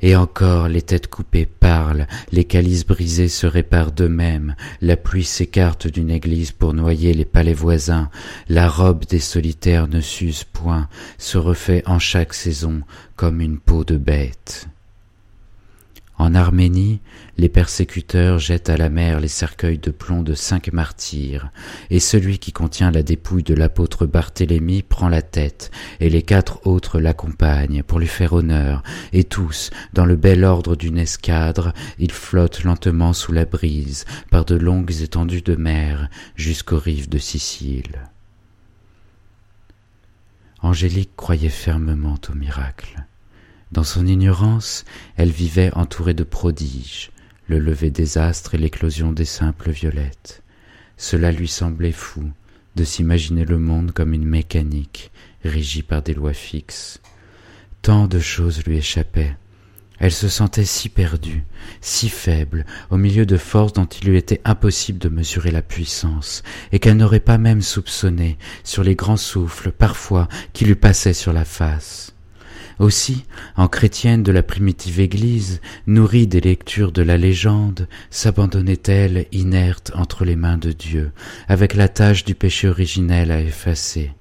Et 0.02 0.16
encore 0.16 0.68
les 0.68 0.82
têtes 0.82 1.08
coupées 1.08 1.46
parlent, 1.46 2.06
les 2.32 2.44
calices 2.44 2.86
brisés 2.86 3.28
se 3.28 3.46
réparent 3.46 3.92
d'eux-mêmes, 3.92 4.54
la 4.80 4.96
pluie 4.96 5.24
s'écarte 5.24 5.86
d'une 5.86 6.10
église 6.10 6.52
pour 6.52 6.72
noyer 6.72 7.12
les 7.12 7.24
palais 7.24 7.54
voisins, 7.54 8.10
la 8.48 8.68
robe 8.68 9.04
des 9.04 9.18
solitaires 9.18 9.88
ne 9.88 10.00
s'use 10.00 10.44
point, 10.44 10.88
se 11.18 11.38
refait 11.38 11.82
en 11.86 11.98
chaque 11.98 12.34
saison 12.34 12.80
comme 13.16 13.40
une 13.40 13.58
peau 13.58 13.84
de 13.84 13.96
bête. 13.96 14.68
En 16.16 16.34
Arménie, 16.34 17.00
les 17.40 17.48
persécuteurs 17.48 18.38
jettent 18.38 18.68
à 18.68 18.76
la 18.76 18.90
mer 18.90 19.18
les 19.18 19.26
cercueils 19.26 19.78
de 19.78 19.90
plomb 19.90 20.22
de 20.22 20.34
cinq 20.34 20.70
martyrs, 20.74 21.50
et 21.88 21.98
celui 21.98 22.38
qui 22.38 22.52
contient 22.52 22.90
la 22.90 23.02
dépouille 23.02 23.42
de 23.42 23.54
l'apôtre 23.54 24.04
Barthélemy 24.04 24.82
prend 24.82 25.08
la 25.08 25.22
tête, 25.22 25.70
et 26.00 26.10
les 26.10 26.20
quatre 26.20 26.66
autres 26.66 27.00
l'accompagnent 27.00 27.82
pour 27.82 27.98
lui 27.98 28.08
faire 28.08 28.34
honneur, 28.34 28.82
et 29.14 29.24
tous, 29.24 29.70
dans 29.94 30.04
le 30.04 30.16
bel 30.16 30.44
ordre 30.44 30.76
d'une 30.76 30.98
escadre, 30.98 31.72
ils 31.98 32.12
flottent 32.12 32.62
lentement 32.62 33.14
sous 33.14 33.32
la 33.32 33.46
brise, 33.46 34.04
par 34.30 34.44
de 34.44 34.56
longues 34.56 35.00
étendues 35.00 35.40
de 35.40 35.56
mer, 35.56 36.10
jusqu'aux 36.36 36.78
rives 36.78 37.08
de 37.08 37.18
Sicile. 37.18 38.10
Angélique 40.60 41.16
croyait 41.16 41.48
fermement 41.48 42.18
au 42.30 42.34
miracle. 42.34 43.06
Dans 43.72 43.84
son 43.84 44.06
ignorance, 44.06 44.84
elle 45.16 45.30
vivait 45.30 45.72
entourée 45.74 46.12
de 46.12 46.24
prodiges, 46.24 47.10
le 47.50 47.58
lever 47.58 47.90
des 47.90 48.16
astres 48.16 48.54
et 48.54 48.58
l'éclosion 48.58 49.12
des 49.12 49.24
simples 49.24 49.72
violettes. 49.72 50.44
Cela 50.96 51.32
lui 51.32 51.48
semblait 51.48 51.90
fou 51.90 52.30
de 52.76 52.84
s'imaginer 52.84 53.44
le 53.44 53.58
monde 53.58 53.90
comme 53.90 54.14
une 54.14 54.24
mécanique 54.24 55.10
régie 55.44 55.82
par 55.82 56.00
des 56.00 56.14
lois 56.14 56.32
fixes. 56.32 57.00
Tant 57.82 58.06
de 58.06 58.20
choses 58.20 58.62
lui 58.64 58.76
échappaient. 58.76 59.36
Elle 59.98 60.12
se 60.12 60.28
sentait 60.28 60.64
si 60.64 60.88
perdue, 60.88 61.44
si 61.80 62.08
faible, 62.08 62.64
au 62.88 62.96
milieu 62.96 63.26
de 63.26 63.36
forces 63.36 63.72
dont 63.72 63.84
il 63.86 64.08
lui 64.08 64.16
était 64.16 64.40
impossible 64.44 65.00
de 65.00 65.08
mesurer 65.08 65.50
la 65.50 65.60
puissance, 65.60 66.44
et 66.70 66.78
qu'elle 66.78 66.96
n'aurait 66.96 67.18
pas 67.18 67.36
même 67.36 67.62
soupçonné 67.62 68.38
sur 68.62 68.84
les 68.84 68.94
grands 68.94 69.18
souffles 69.18 69.72
parfois 69.72 70.28
qui 70.52 70.64
lui 70.64 70.76
passaient 70.76 71.12
sur 71.12 71.32
la 71.32 71.44
face. 71.44 72.14
Aussi, 72.80 73.26
en 73.56 73.68
chrétienne 73.68 74.22
de 74.22 74.32
la 74.32 74.42
primitive 74.42 75.00
Église, 75.00 75.60
nourrie 75.86 76.26
des 76.26 76.40
lectures 76.40 76.92
de 76.92 77.02
la 77.02 77.18
légende, 77.18 77.86
s'abandonnait-elle 78.08 79.26
inerte 79.32 79.92
entre 79.94 80.24
les 80.24 80.34
mains 80.34 80.56
de 80.56 80.72
Dieu, 80.72 81.12
avec 81.46 81.74
la 81.74 81.88
tâche 81.88 82.24
du 82.24 82.34
péché 82.34 82.68
originel 82.68 83.32
à 83.32 83.42
effacer. 83.42 84.12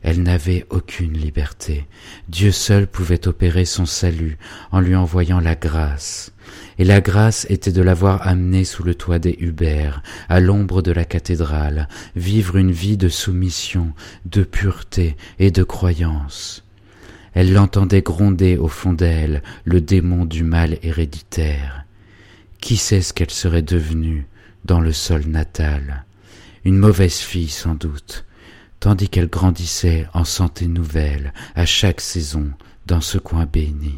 Elle 0.00 0.22
n'avait 0.22 0.64
aucune 0.70 1.18
liberté. 1.18 1.86
Dieu 2.30 2.50
seul 2.50 2.86
pouvait 2.86 3.28
opérer 3.28 3.66
son 3.66 3.84
salut 3.84 4.38
en 4.70 4.80
lui 4.80 4.96
envoyant 4.96 5.38
la 5.38 5.54
grâce. 5.54 6.32
Et 6.78 6.84
la 6.84 7.02
grâce 7.02 7.46
était 7.50 7.72
de 7.72 7.82
l'avoir 7.82 8.26
amenée 8.26 8.64
sous 8.64 8.84
le 8.84 8.94
toit 8.94 9.18
des 9.18 9.36
Hubert, 9.38 10.02
à 10.30 10.40
l'ombre 10.40 10.80
de 10.80 10.92
la 10.92 11.04
cathédrale, 11.04 11.88
vivre 12.16 12.56
une 12.56 12.72
vie 12.72 12.96
de 12.96 13.10
soumission, 13.10 13.92
de 14.24 14.44
pureté 14.44 15.14
et 15.38 15.50
de 15.50 15.62
croyance. 15.62 16.64
Elle 17.34 17.52
l'entendait 17.52 18.02
gronder 18.02 18.56
au 18.56 18.68
fond 18.68 18.92
d'elle 18.92 19.42
le 19.64 19.80
démon 19.80 20.24
du 20.24 20.44
mal 20.44 20.78
héréditaire. 20.82 21.84
Qui 22.60 22.76
sait 22.76 23.00
ce 23.00 23.12
qu'elle 23.12 23.30
serait 23.30 23.62
devenue 23.62 24.26
dans 24.64 24.80
le 24.80 24.92
sol 24.92 25.24
natal? 25.26 26.04
Une 26.64 26.76
mauvaise 26.76 27.18
fille 27.18 27.48
sans 27.48 27.74
doute, 27.74 28.24
tandis 28.80 29.08
qu'elle 29.08 29.28
grandissait 29.28 30.06
en 30.14 30.24
santé 30.24 30.68
nouvelle 30.68 31.32
à 31.54 31.66
chaque 31.66 32.00
saison 32.00 32.50
dans 32.86 33.00
ce 33.00 33.18
coin 33.18 33.46
béni. 33.46 33.96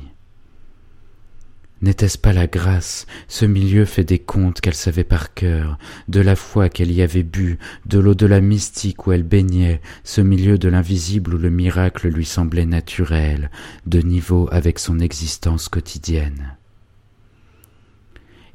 N'était-ce 1.82 2.16
pas 2.16 2.32
la 2.32 2.46
grâce, 2.46 3.06
ce 3.28 3.44
milieu 3.44 3.84
fait 3.84 4.04
des 4.04 4.18
contes 4.18 4.60
qu'elle 4.60 4.74
savait 4.74 5.04
par 5.04 5.34
cœur, 5.34 5.76
de 6.08 6.20
la 6.20 6.36
foi 6.36 6.68
qu'elle 6.68 6.92
y 6.92 7.02
avait 7.02 7.24
bu, 7.24 7.58
de 7.84 7.98
l'au-delà 7.98 8.40
mystique 8.40 9.06
où 9.06 9.12
elle 9.12 9.22
baignait, 9.22 9.82
ce 10.02 10.20
milieu 10.20 10.56
de 10.56 10.68
l'invisible 10.68 11.34
où 11.34 11.38
le 11.38 11.50
miracle 11.50 12.08
lui 12.08 12.24
semblait 12.24 12.64
naturel, 12.64 13.50
de 13.86 14.00
niveau 14.00 14.48
avec 14.50 14.78
son 14.78 14.98
existence 14.98 15.68
quotidienne. 15.68 16.56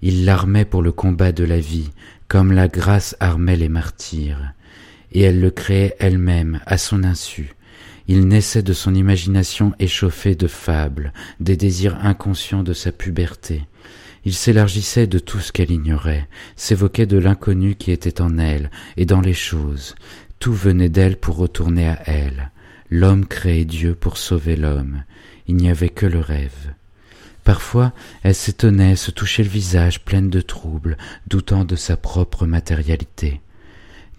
Il 0.01 0.25
l'armait 0.25 0.65
pour 0.65 0.81
le 0.81 0.93
combat 0.93 1.33
de 1.33 1.43
la 1.43 1.59
vie, 1.59 1.91
comme 2.29 2.53
la 2.53 2.67
grâce 2.67 3.17
armait 3.19 3.57
les 3.57 3.69
martyrs, 3.69 4.53
et 5.11 5.21
elle 5.21 5.41
le 5.41 5.51
créait 5.51 5.95
elle-même 5.99 6.61
à 6.65 6.77
son 6.77 7.03
insu, 7.03 7.53
il 8.09 8.27
naissait 8.27 8.63
de 8.63 8.73
son 8.73 8.95
imagination 8.95 9.71
échauffée 9.77 10.33
de 10.33 10.47
fables, 10.47 11.13
des 11.39 11.55
désirs 11.55 11.95
inconscients 12.03 12.63
de 12.63 12.73
sa 12.73 12.91
puberté. 12.91 13.67
Il 14.25 14.33
s'élargissait 14.33 15.05
de 15.05 15.19
tout 15.19 15.39
ce 15.39 15.51
qu'elle 15.51 15.69
ignorait, 15.69 16.27
s'évoquait 16.55 17.05
de 17.05 17.19
l'inconnu 17.19 17.75
qui 17.75 17.91
était 17.91 18.19
en 18.19 18.39
elle 18.39 18.71
et 18.97 19.05
dans 19.05 19.21
les 19.21 19.35
choses. 19.35 19.93
Tout 20.39 20.53
venait 20.53 20.89
d'elle 20.89 21.17
pour 21.17 21.35
retourner 21.35 21.87
à 21.87 22.01
elle. 22.07 22.49
L'homme 22.89 23.27
créait 23.27 23.63
Dieu 23.63 23.93
pour 23.93 24.17
sauver 24.17 24.55
l'homme. 24.55 25.03
Il 25.47 25.57
n'y 25.57 25.69
avait 25.69 25.89
que 25.89 26.07
le 26.07 26.19
rêve. 26.19 26.73
Parfois, 27.43 27.93
elle 28.23 28.33
s'étonnait, 28.33 28.95
se 28.95 29.11
touchait 29.11 29.43
le 29.43 29.49
visage 29.49 30.03
pleine 30.03 30.31
de 30.31 30.41
troubles, 30.41 30.97
doutant 31.27 31.63
de 31.63 31.75
sa 31.75 31.95
propre 31.95 32.47
matérialité. 32.47 33.39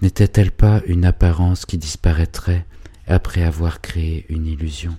N'était-elle 0.00 0.53
pas 0.53 0.81
une 0.87 1.05
apparence 1.05 1.66
qui 1.66 1.76
disparaîtrait? 1.76 2.66
Après 3.11 3.42
avoir 3.42 3.81
créé 3.81 4.25
une 4.29 4.46
illusion. 4.46 4.96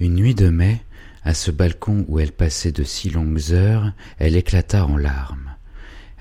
Une 0.00 0.14
nuit 0.14 0.34
de 0.34 0.48
mai, 0.48 0.82
à 1.24 1.34
ce 1.34 1.50
balcon 1.50 2.04
où 2.08 2.20
elle 2.20 2.32
passait 2.32 2.72
de 2.72 2.84
si 2.84 3.10
longues 3.10 3.52
heures, 3.52 3.92
elle 4.18 4.36
éclata 4.36 4.86
en 4.86 4.96
larmes. 4.96 5.54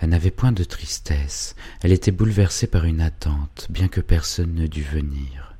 Elle 0.01 0.09
n'avait 0.09 0.31
point 0.31 0.51
de 0.51 0.63
tristesse, 0.63 1.55
elle 1.81 1.93
était 1.93 2.11
bouleversée 2.11 2.67
par 2.67 2.85
une 2.85 3.01
attente, 3.01 3.67
bien 3.69 3.87
que 3.87 4.01
personne 4.01 4.53
ne 4.53 4.67
dût 4.67 4.83
venir. 4.83 5.55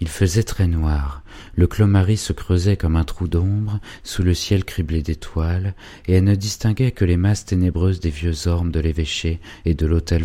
Il 0.00 0.08
faisait 0.08 0.42
très 0.42 0.66
noir, 0.66 1.22
le 1.54 1.68
clomaris 1.68 2.16
se 2.16 2.32
creusait 2.32 2.76
comme 2.76 2.96
un 2.96 3.04
trou 3.04 3.28
d'ombre 3.28 3.78
sous 4.02 4.24
le 4.24 4.34
ciel 4.34 4.64
criblé 4.64 5.00
d'étoiles, 5.00 5.74
et 6.08 6.14
elle 6.14 6.24
ne 6.24 6.34
distinguait 6.34 6.90
que 6.90 7.04
les 7.04 7.16
masses 7.16 7.44
ténébreuses 7.44 8.00
des 8.00 8.10
vieux 8.10 8.48
ormes 8.48 8.72
de 8.72 8.80
l'évêché 8.80 9.40
et 9.64 9.74
de 9.74 9.86
l'hôtel. 9.86 10.24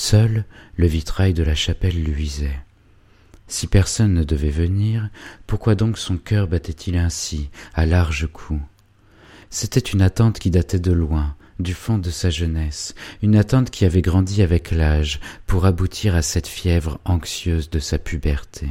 Seul 0.00 0.44
le 0.76 0.86
vitrail 0.86 1.34
de 1.34 1.42
la 1.42 1.56
chapelle 1.56 2.00
luisait. 2.00 2.60
Si 3.48 3.66
personne 3.66 4.14
ne 4.14 4.22
devait 4.22 4.48
venir, 4.48 5.10
pourquoi 5.48 5.74
donc 5.74 5.98
son 5.98 6.18
cœur 6.18 6.46
battait-il 6.46 6.96
ainsi, 6.96 7.50
à 7.74 7.84
large 7.84 8.28
cou 8.32 8.62
C'était 9.50 9.80
une 9.80 10.00
attente 10.00 10.38
qui 10.38 10.52
datait 10.52 10.78
de 10.78 10.92
loin, 10.92 11.34
du 11.58 11.74
fond 11.74 11.98
de 11.98 12.10
sa 12.10 12.30
jeunesse, 12.30 12.94
une 13.22 13.34
attente 13.34 13.70
qui 13.70 13.84
avait 13.84 14.00
grandi 14.00 14.40
avec 14.40 14.70
l'âge, 14.70 15.18
pour 15.48 15.66
aboutir 15.66 16.14
à 16.14 16.22
cette 16.22 16.46
fièvre 16.46 17.00
anxieuse 17.04 17.68
de 17.68 17.80
sa 17.80 17.98
puberté. 17.98 18.68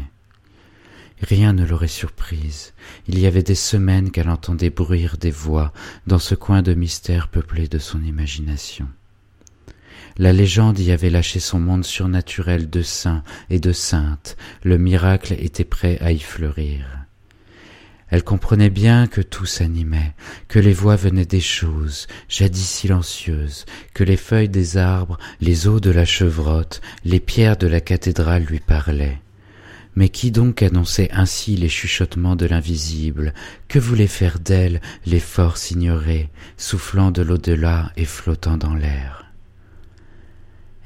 Rien 1.22 1.52
ne 1.52 1.66
l'aurait 1.66 1.90
surprise. 1.90 2.74
Il 3.06 3.20
y 3.20 3.26
avait 3.26 3.44
des 3.44 3.54
semaines 3.54 4.12
qu'elle 4.12 4.30
entendait 4.30 4.70
bruire 4.70 5.18
des 5.18 5.32
voix 5.32 5.74
dans 6.08 6.20
ce 6.20 6.36
coin 6.36 6.62
de 6.62 6.74
mystère 6.74 7.28
peuplé 7.28 7.68
de 7.68 7.80
son 7.80 8.02
imagination. 8.02 8.88
La 10.20 10.34
légende 10.34 10.80
y 10.80 10.92
avait 10.92 11.12
lâché 11.12 11.40
son 11.40 11.60
monde 11.60 11.86
surnaturel 11.86 12.72
de 12.72 12.82
saints 12.82 13.24
et 13.52 13.60
de 13.60 13.72
saintes, 13.72 14.36
le 14.64 14.80
miracle 14.80 15.36
était 15.38 15.64
prêt 15.64 16.00
à 16.02 16.12
y 16.12 16.20
fleurir. 16.20 16.86
Elle 18.10 18.24
comprenait 18.24 18.72
bien 18.72 19.06
que 19.06 19.22
tout 19.22 19.46
s'animait, 19.46 20.16
que 20.48 20.58
les 20.58 20.74
voix 20.74 20.96
venaient 20.96 21.26
des 21.26 21.42
choses, 21.42 22.08
jadis 22.30 22.68
silencieuses, 22.68 23.66
que 23.94 24.04
les 24.04 24.18
feuilles 24.18 24.50
des 24.50 24.78
arbres, 24.78 25.20
les 25.40 25.68
eaux 25.68 25.80
de 25.80 25.92
la 25.92 26.06
chevrotte, 26.06 26.82
les 27.06 27.20
pierres 27.20 27.58
de 27.58 27.68
la 27.68 27.82
cathédrale 27.82 28.44
lui 28.44 28.60
parlaient. 28.60 29.22
Mais 29.96 30.10
qui 30.10 30.32
donc 30.32 30.64
annonçait 30.64 31.10
ainsi 31.12 31.58
les 31.58 31.70
chuchotements 31.70 32.36
de 32.36 32.46
l'invisible? 32.46 33.34
Que 33.68 33.80
voulaient 33.80 34.08
faire 34.08 34.40
d'elle 34.40 34.80
les 35.06 35.20
forces 35.20 35.72
ignorées, 35.72 36.30
soufflant 36.56 37.12
de 37.12 37.24
l'au-delà 37.24 37.92
et 37.98 38.06
flottant 38.06 38.58
dans 38.58 38.76
l'air? 38.76 39.27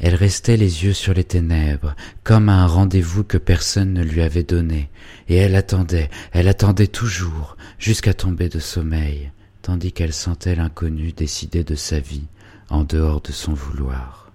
Elle 0.03 0.15
restait 0.15 0.57
les 0.57 0.83
yeux 0.83 0.93
sur 0.93 1.13
les 1.13 1.23
ténèbres, 1.23 1.95
comme 2.23 2.49
à 2.49 2.63
un 2.63 2.65
rendez-vous 2.65 3.23
que 3.23 3.37
personne 3.37 3.93
ne 3.93 4.03
lui 4.03 4.23
avait 4.23 4.41
donné, 4.41 4.89
et 5.29 5.35
elle 5.35 5.55
attendait, 5.55 6.09
elle 6.31 6.47
attendait 6.47 6.87
toujours, 6.87 7.55
jusqu'à 7.77 8.15
tomber 8.15 8.49
de 8.49 8.57
sommeil, 8.57 9.31
tandis 9.61 9.91
qu'elle 9.91 10.11
sentait 10.11 10.55
l'inconnu 10.55 11.11
décider 11.13 11.63
de 11.63 11.75
sa 11.75 11.99
vie, 11.99 12.25
en 12.71 12.83
dehors 12.83 13.21
de 13.21 13.31
son 13.31 13.53
vouloir. 13.53 14.31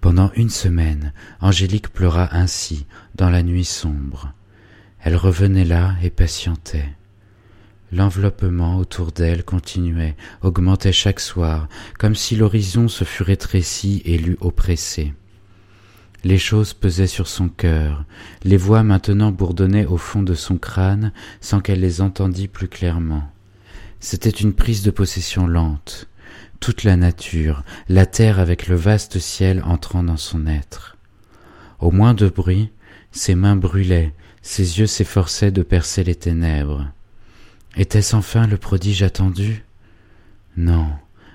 Pendant 0.00 0.30
une 0.36 0.50
semaine, 0.50 1.12
Angélique 1.40 1.88
pleura 1.88 2.36
ainsi, 2.36 2.86
dans 3.16 3.30
la 3.30 3.42
nuit 3.42 3.64
sombre. 3.64 4.32
Elle 5.00 5.16
revenait 5.16 5.64
là 5.64 5.96
et 6.00 6.10
patientait. 6.10 6.94
L'enveloppement 7.94 8.78
autour 8.78 9.12
d'elle 9.12 9.44
continuait, 9.44 10.16
augmentait 10.42 10.90
chaque 10.90 11.20
soir, 11.20 11.68
comme 11.96 12.16
si 12.16 12.34
l'horizon 12.34 12.88
se 12.88 13.04
fût 13.04 13.22
rétréci 13.22 14.02
et 14.04 14.18
l'eût 14.18 14.36
oppressée. 14.40 15.14
Les 16.24 16.38
choses 16.38 16.74
pesaient 16.74 17.06
sur 17.06 17.28
son 17.28 17.48
cœur, 17.48 18.04
les 18.42 18.56
voix 18.56 18.82
maintenant 18.82 19.30
bourdonnaient 19.30 19.86
au 19.86 19.96
fond 19.96 20.24
de 20.24 20.34
son 20.34 20.58
crâne 20.58 21.12
sans 21.40 21.60
qu'elle 21.60 21.78
les 21.78 22.00
entendît 22.00 22.48
plus 22.48 22.66
clairement. 22.66 23.30
C'était 24.00 24.28
une 24.28 24.54
prise 24.54 24.82
de 24.82 24.90
possession 24.90 25.46
lente, 25.46 26.08
toute 26.58 26.82
la 26.82 26.96
nature, 26.96 27.62
la 27.88 28.06
terre 28.06 28.40
avec 28.40 28.66
le 28.66 28.74
vaste 28.74 29.20
ciel 29.20 29.62
entrant 29.64 30.02
dans 30.02 30.16
son 30.16 30.48
être. 30.48 30.96
Au 31.78 31.92
moindre 31.92 32.26
bruit, 32.26 32.72
ses 33.12 33.36
mains 33.36 33.54
brûlaient, 33.54 34.12
ses 34.42 34.80
yeux 34.80 34.88
s'efforçaient 34.88 35.52
de 35.52 35.62
percer 35.62 36.02
les 36.02 36.16
ténèbres. 36.16 36.88
Était-ce 37.76 38.16
enfin 38.16 38.46
le 38.46 38.56
prodige 38.56 39.02
attendu? 39.02 39.64
Non, 40.56 40.88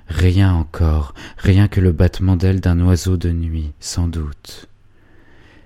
rien 0.07 0.53
encore, 0.53 1.13
rien 1.37 1.67
que 1.67 1.81
le 1.81 1.91
battement 1.91 2.35
d'ailes 2.35 2.61
d'un 2.61 2.79
oiseau 2.81 3.17
de 3.17 3.31
nuit, 3.31 3.71
sans 3.79 4.07
doute 4.07 4.69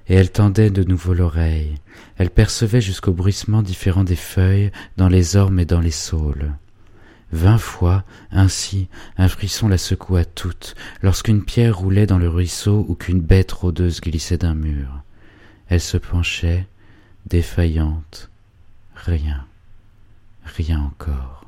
et 0.07 0.15
elle 0.15 0.31
tendait 0.31 0.69
de 0.69 0.83
nouveau 0.83 1.13
l'oreille. 1.13 1.75
Elle 2.17 2.29
percevait 2.29 2.81
jusqu'au 2.81 3.13
bruissement 3.13 3.62
différent 3.62 4.03
des 4.03 4.15
feuilles 4.15 4.71
dans 4.97 5.07
les 5.07 5.36
ormes 5.36 5.59
et 5.59 5.65
dans 5.65 5.79
les 5.79 5.91
saules. 5.91 6.53
Vingt 7.31 7.57
fois, 7.57 8.03
ainsi, 8.31 8.89
un 9.17 9.27
frisson 9.27 9.67
la 9.67 9.77
secoua 9.77 10.23
toute, 10.23 10.75
lorsqu'une 11.01 11.43
pierre 11.43 11.77
roulait 11.77 12.05
dans 12.05 12.19
le 12.19 12.29
ruisseau 12.29 12.86
ou 12.88 12.95
qu'une 12.95 13.21
bête 13.21 13.51
rôdeuse 13.51 14.01
glissait 14.01 14.38
d'un 14.38 14.53
mur. 14.53 15.01
Elle 15.67 15.81
se 15.81 15.97
penchait, 15.97 16.67
défaillante. 17.25 18.29
Rien. 18.95 19.45
Rien 20.45 20.79
encore. 20.79 21.45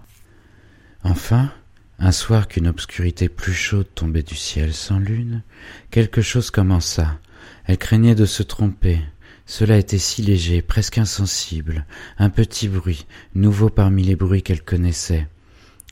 Enfin, 1.03 1.51
un 1.99 2.11
soir 2.11 2.47
qu'une 2.47 2.67
obscurité 2.67 3.29
plus 3.29 3.53
chaude 3.53 3.87
tombait 3.93 4.23
du 4.23 4.35
ciel 4.35 4.73
sans 4.73 4.99
lune, 4.99 5.43
quelque 5.91 6.21
chose 6.21 6.51
commença, 6.51 7.19
elle 7.65 7.77
craignait 7.77 8.15
de 8.15 8.25
se 8.25 8.43
tromper. 8.43 8.99
Cela 9.45 9.77
était 9.77 9.99
si 9.99 10.21
léger, 10.21 10.61
presque 10.61 10.97
insensible, 10.97 11.85
un 12.17 12.29
petit 12.29 12.67
bruit, 12.67 13.05
nouveau 13.35 13.69
parmi 13.69 14.03
les 14.03 14.15
bruits 14.15 14.41
qu'elle 14.41 14.63
connaissait. 14.63 15.27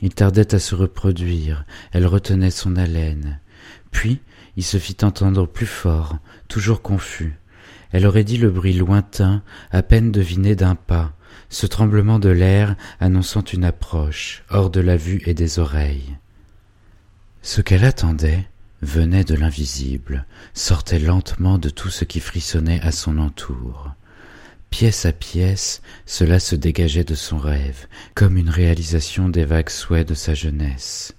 Il 0.02 0.12
tardait 0.12 0.54
à 0.54 0.58
se 0.58 0.74
reproduire, 0.74 1.64
elle 1.92 2.06
retenait 2.06 2.50
son 2.50 2.76
haleine. 2.76 3.40
Puis 3.92 4.20
il 4.56 4.64
se 4.64 4.78
fit 4.78 4.96
entendre 5.02 5.46
plus 5.46 5.66
fort, 5.66 6.18
toujours 6.48 6.82
confus. 6.82 7.38
Elle 7.92 8.06
aurait 8.06 8.24
dit 8.24 8.38
le 8.38 8.50
bruit 8.50 8.72
lointain, 8.72 9.42
à 9.70 9.82
peine 9.82 10.10
deviné 10.10 10.56
d'un 10.56 10.74
pas, 10.74 11.16
ce 11.54 11.66
tremblement 11.68 12.18
de 12.18 12.30
l'air 12.30 12.74
annonçant 12.98 13.44
une 13.44 13.64
approche, 13.64 14.42
hors 14.50 14.70
de 14.70 14.80
la 14.80 14.96
vue 14.96 15.22
et 15.24 15.34
des 15.34 15.60
oreilles. 15.60 16.16
Ce 17.42 17.60
qu'elle 17.60 17.84
attendait, 17.84 18.48
venait 18.82 19.22
de 19.22 19.36
l'invisible, 19.36 20.26
sortait 20.52 20.98
lentement 20.98 21.58
de 21.58 21.70
tout 21.70 21.90
ce 21.90 22.04
qui 22.04 22.18
frissonnait 22.18 22.80
à 22.80 22.90
son 22.90 23.18
entour. 23.18 23.92
Pièce 24.70 25.06
à 25.06 25.12
pièce, 25.12 25.80
cela 26.06 26.40
se 26.40 26.56
dégageait 26.56 27.04
de 27.04 27.14
son 27.14 27.38
rêve, 27.38 27.86
comme 28.16 28.36
une 28.36 28.50
réalisation 28.50 29.28
des 29.28 29.44
vagues 29.44 29.70
souhaits 29.70 30.08
de 30.08 30.14
sa 30.14 30.34
jeunesse. 30.34 31.14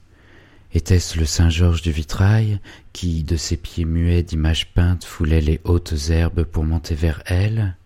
Était-ce 0.73 1.17
le 1.17 1.25
Saint-Georges 1.25 1.81
du 1.81 1.93
vitrail 1.93 2.59
qui, 2.91 3.23
de 3.23 3.37
ses 3.37 3.55
pieds 3.55 3.85
muets 3.85 4.21
d'images 4.21 4.73
peintes, 4.73 5.05
foulait 5.05 5.39
les 5.39 5.61
hautes 5.63 6.09
herbes 6.09 6.43
pour 6.43 6.65
monter 6.65 6.93
vers 6.93 7.23
elle? 7.25 7.77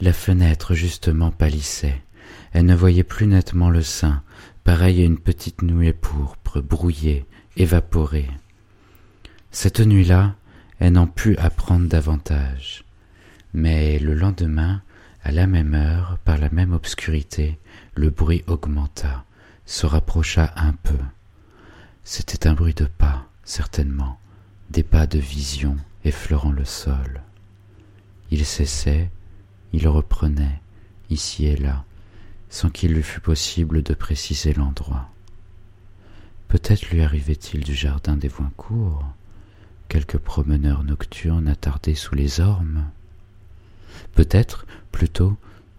La 0.00 0.12
fenêtre 0.12 0.74
justement 0.74 1.30
pâlissait. 1.30 2.02
Elle 2.52 2.66
ne 2.66 2.74
voyait 2.74 3.04
plus 3.04 3.26
nettement 3.26 3.70
le 3.70 3.82
sein, 3.82 4.22
pareil 4.64 5.02
à 5.02 5.04
une 5.04 5.18
petite 5.18 5.62
nuée 5.62 5.92
pourpre, 5.92 6.60
brouillée, 6.60 7.26
évaporée. 7.56 8.30
Cette 9.50 9.80
nuit-là, 9.80 10.34
elle 10.80 10.94
n'en 10.94 11.06
put 11.06 11.36
apprendre 11.36 11.88
davantage. 11.88 12.84
Mais 13.52 13.98
le 13.98 14.14
lendemain, 14.14 14.82
à 15.22 15.30
la 15.30 15.46
même 15.46 15.74
heure, 15.74 16.18
par 16.24 16.38
la 16.38 16.50
même 16.50 16.72
obscurité, 16.72 17.58
le 17.94 18.10
bruit 18.10 18.42
augmenta, 18.46 19.24
se 19.64 19.86
rapprocha 19.86 20.52
un 20.56 20.72
peu. 20.72 20.98
C'était 22.02 22.48
un 22.48 22.54
bruit 22.54 22.74
de 22.74 22.84
pas, 22.84 23.26
certainement, 23.44 24.18
des 24.70 24.82
pas 24.82 25.06
de 25.06 25.18
vision 25.18 25.76
effleurant 26.04 26.52
le 26.52 26.64
sol. 26.64 27.22
Il 28.30 28.44
cessait, 28.44 29.10
il 29.74 29.88
reprenait, 29.88 30.60
ici 31.10 31.46
et 31.46 31.56
là, 31.56 31.84
sans 32.48 32.70
qu'il 32.70 32.92
lui 32.92 33.02
fût 33.02 33.18
possible 33.18 33.82
de 33.82 33.92
préciser 33.92 34.54
l'endroit. 34.54 35.10
Peut-être 36.46 36.90
lui 36.90 37.02
arrivait-il 37.02 37.64
du 37.64 37.74
jardin 37.74 38.16
des 38.16 38.28
Voincourt, 38.28 39.04
quelques 39.88 40.18
promeneurs 40.18 40.84
nocturnes 40.84 41.48
attardés 41.48 41.96
sous 41.96 42.14
les 42.14 42.38
ormes. 42.38 42.84
Peut-être, 44.12 44.64
plutôt, 44.92 45.36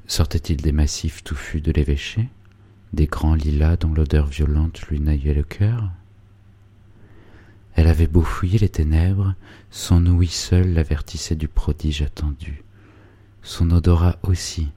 sortait-il 0.08 0.58
des 0.58 0.74
massifs 0.74 1.24
touffus 1.24 1.62
de 1.62 1.72
l'évêché, 1.72 2.28
des 2.92 3.08
grands 3.08 3.34
lilas 3.34 3.78
dont 3.78 3.94
l'odeur 3.94 4.28
violente 4.28 4.82
lui 4.90 5.00
naillait 5.00 5.34
le 5.34 5.44
cœur. 5.44 5.90
Elle 7.76 7.88
avait 7.88 8.08
beau 8.08 8.24
fouiller 8.24 8.60
les 8.60 8.68
ténèbres, 8.68 9.36
son 9.72 10.06
ouïe 10.06 10.28
seule 10.28 10.74
l'avertissait 10.74 11.38
du 11.38 11.48
prodige 11.48 12.02
attendu, 12.02 12.65
son 13.46 13.70
odorat 13.70 14.18
aussi, 14.24 14.72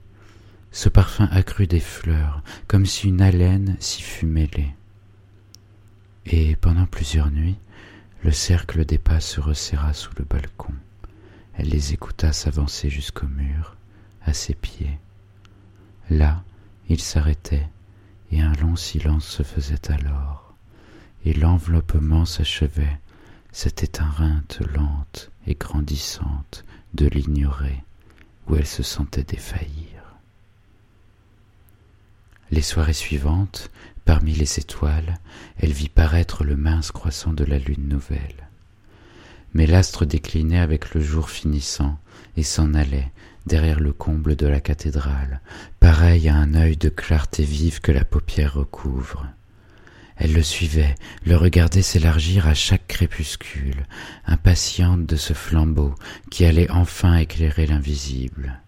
ce 0.71 0.91
parfum 0.91 1.27
accru 1.33 1.67
des 1.67 1.81
fleurs, 1.81 2.43
comme 2.69 2.85
si 2.85 3.09
une 3.09 3.23
haleine 3.23 3.77
s'y 3.81 4.03
fût 4.03 4.27
mêlée. 4.27 4.75
Et 6.27 6.55
pendant 6.57 6.85
plusieurs 6.85 7.31
nuits, 7.31 7.57
le 8.23 8.31
cercle 8.31 8.85
des 8.85 8.99
pas 8.99 9.21
se 9.21 9.41
resserra 9.41 9.95
sous 9.95 10.11
le 10.19 10.25
balcon. 10.25 10.75
Elle 11.55 11.71
les 11.71 11.95
écouta 11.95 12.33
s'avancer 12.33 12.91
jusqu'au 12.91 13.27
mur, 13.27 13.77
à 14.23 14.35
ses 14.35 14.55
pieds. 14.55 14.99
Là, 16.11 16.45
ils 16.91 17.01
s'arrêtaient, 17.01 17.69
et 18.31 18.43
un 18.43 18.53
long 18.55 18.77
silence 18.77 19.27
se 19.27 19.43
faisait 19.43 19.91
alors, 19.91 20.55
et 21.25 21.33
l'enveloppement 21.33 22.27
s'achevait, 22.27 23.01
cette 23.51 23.83
éteinte 23.83 24.61
lente 24.75 25.31
et 25.47 25.55
grandissante 25.55 26.67
de 26.93 27.07
l'ignorer, 27.07 27.83
où 28.49 28.57
elle 28.57 28.67
se 28.67 28.83
sentait 28.83 29.25
défaillir. 29.25 29.87
Les 32.51 32.63
soirées 32.63 32.95
suivantes, 32.95 33.71
Parmi 34.09 34.33
les 34.33 34.59
étoiles, 34.59 35.19
elle 35.59 35.73
vit 35.73 35.91
paraître 35.91 36.43
le 36.43 36.57
mince 36.57 36.93
croissant 36.93 37.35
de 37.35 37.45
la 37.45 37.59
lune 37.59 37.89
nouvelle. 37.89 38.49
Mais 39.53 39.67
l'astre 39.67 40.07
déclinait 40.07 40.61
avec 40.61 40.95
le 40.95 41.03
jour 41.03 41.29
finissant 41.29 41.99
et 42.35 42.43
s'en 42.43 42.73
allait 42.73 43.13
derrière 43.45 43.81
le 43.81 43.93
comble 43.93 44.35
de 44.35 44.47
la 44.47 44.61
cathédrale, 44.61 45.43
pareil 45.79 46.31
à 46.31 46.37
un 46.37 46.55
œil 46.55 46.79
de 46.79 46.89
clarté 46.89 47.45
vive 47.45 47.83
que 47.83 47.93
la 47.93 48.07
paupière 48.07 48.55
recouvre. 48.55 49.27
Elle 50.19 50.33
le 50.33 50.43
suivait, 50.43 50.97
le 51.25 51.37
regardait 51.37 51.83
s'élargir 51.83 52.49
à 52.49 52.55
chaque 52.55 52.89
crépuscule, 52.89 53.87
impatiente 54.27 55.07
de 55.07 55.17
ce 55.17 55.33
flambeau 55.33 55.95
qui 56.31 56.45
allait 56.45 56.71
enfin 56.71 57.17
éclairer 57.17 57.67
l'invisible. 57.67 58.61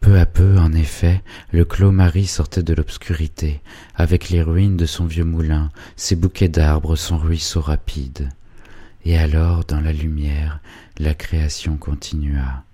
Peu 0.00 0.18
à 0.18 0.26
peu, 0.26 0.58
en 0.58 0.72
effet, 0.72 1.22
le 1.52 1.64
clos 1.64 1.92
Marie 1.92 2.26
sortait 2.26 2.64
de 2.64 2.74
l'obscurité, 2.74 3.60
avec 3.94 4.28
les 4.28 4.42
ruines 4.42 4.76
de 4.76 4.86
son 4.86 5.06
vieux 5.06 5.24
moulin, 5.24 5.70
ses 5.94 6.16
bouquets 6.16 6.48
d'arbres, 6.48 6.96
son 6.96 7.16
ruisseau 7.16 7.60
rapide. 7.60 8.28
Et 9.04 9.16
alors, 9.16 9.64
dans 9.64 9.80
la 9.80 9.92
lumière, 9.92 10.60
la 10.98 11.14
création 11.14 11.76
continua. 11.76 12.64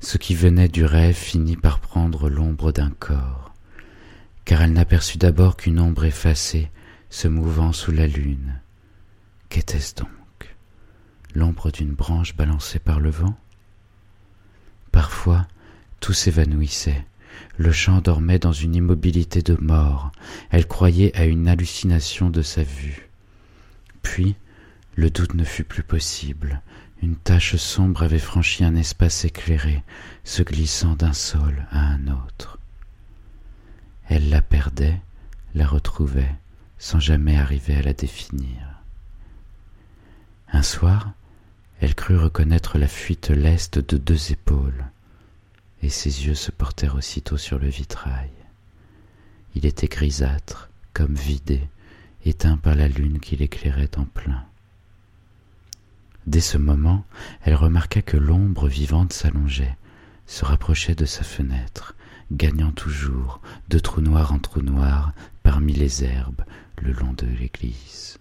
Ce 0.00 0.18
qui 0.18 0.34
venait 0.34 0.68
du 0.68 0.84
rêve 0.84 1.16
finit 1.16 1.56
par 1.56 1.80
prendre 1.80 2.28
l'ombre 2.28 2.70
d'un 2.72 2.90
corps, 2.90 3.52
car 4.44 4.62
elle 4.62 4.72
n'aperçut 4.72 5.18
d'abord 5.18 5.56
qu'une 5.56 5.80
ombre 5.80 6.04
effacée 6.04 6.70
se 7.14 7.28
mouvant 7.28 7.72
sous 7.72 7.92
la 7.92 8.08
lune. 8.08 8.60
Qu'était-ce 9.48 9.94
donc? 9.94 10.56
L'ombre 11.32 11.70
d'une 11.70 11.92
branche 11.92 12.34
balancée 12.34 12.80
par 12.80 12.98
le 12.98 13.10
vent? 13.10 13.38
Parfois, 14.90 15.46
tout 16.00 16.12
s'évanouissait. 16.12 17.06
Le 17.56 17.70
chant 17.70 18.00
dormait 18.00 18.40
dans 18.40 18.52
une 18.52 18.74
immobilité 18.74 19.42
de 19.42 19.56
mort. 19.60 20.10
Elle 20.50 20.66
croyait 20.66 21.16
à 21.16 21.24
une 21.24 21.46
hallucination 21.46 22.30
de 22.30 22.42
sa 22.42 22.64
vue. 22.64 23.08
Puis, 24.02 24.34
le 24.96 25.08
doute 25.08 25.34
ne 25.34 25.44
fut 25.44 25.62
plus 25.62 25.84
possible. 25.84 26.62
Une 27.00 27.14
tache 27.14 27.54
sombre 27.54 28.02
avait 28.02 28.18
franchi 28.18 28.64
un 28.64 28.74
espace 28.74 29.24
éclairé, 29.24 29.84
se 30.24 30.42
glissant 30.42 30.96
d'un 30.96 31.12
sol 31.12 31.68
à 31.70 31.78
un 31.78 32.08
autre. 32.08 32.58
Elle 34.08 34.30
la 34.30 34.42
perdait, 34.42 35.00
la 35.54 35.68
retrouvait, 35.68 36.34
sans 36.78 37.00
jamais 37.00 37.36
arriver 37.36 37.76
à 37.76 37.82
la 37.82 37.92
définir. 37.92 38.74
Un 40.52 40.62
soir, 40.62 41.12
elle 41.80 41.94
crut 41.94 42.18
reconnaître 42.18 42.78
la 42.78 42.88
fuite 42.88 43.30
leste 43.30 43.78
de 43.78 43.96
deux 43.96 44.32
épaules 44.32 44.84
et 45.82 45.90
ses 45.90 46.26
yeux 46.26 46.34
se 46.34 46.50
portèrent 46.50 46.94
aussitôt 46.94 47.36
sur 47.36 47.58
le 47.58 47.68
vitrail. 47.68 48.30
Il 49.54 49.66
était 49.66 49.86
grisâtre, 49.86 50.70
comme 50.94 51.14
vidé, 51.14 51.60
éteint 52.24 52.56
par 52.56 52.74
la 52.74 52.88
lune 52.88 53.20
qui 53.20 53.36
l'éclairait 53.36 53.98
en 53.98 54.04
plein. 54.04 54.44
Dès 56.26 56.40
ce 56.40 56.56
moment, 56.56 57.04
elle 57.42 57.54
remarqua 57.54 58.00
que 58.00 58.16
l'ombre 58.16 58.66
vivante 58.66 59.12
s'allongeait, 59.12 59.76
se 60.26 60.46
rapprochait 60.46 60.94
de 60.94 61.04
sa 61.04 61.22
fenêtre, 61.22 61.94
gagnant 62.32 62.72
toujours, 62.72 63.40
de 63.68 63.78
trou 63.78 64.00
noir 64.00 64.32
en 64.32 64.38
trou 64.38 64.62
noir, 64.62 65.12
parmi 65.42 65.74
les 65.74 66.02
herbes, 66.02 66.44
le 66.84 66.92
long 66.92 67.12
de 67.14 67.26
l'église. 67.26 68.18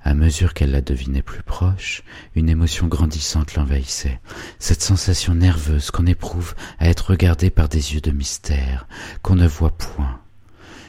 À 0.00 0.14
mesure 0.14 0.54
qu'elle 0.54 0.70
la 0.70 0.80
devinait 0.80 1.22
plus 1.22 1.42
proche, 1.42 2.02
une 2.36 2.48
émotion 2.48 2.86
grandissante 2.86 3.56
l'envahissait, 3.56 4.20
cette 4.58 4.80
sensation 4.80 5.34
nerveuse 5.34 5.90
qu'on 5.90 6.06
éprouve 6.06 6.54
à 6.78 6.88
être 6.88 7.10
regardé 7.10 7.50
par 7.50 7.68
des 7.68 7.94
yeux 7.94 8.00
de 8.00 8.12
mystère, 8.12 8.86
qu'on 9.22 9.34
ne 9.34 9.48
voit 9.48 9.76
point. 9.76 10.20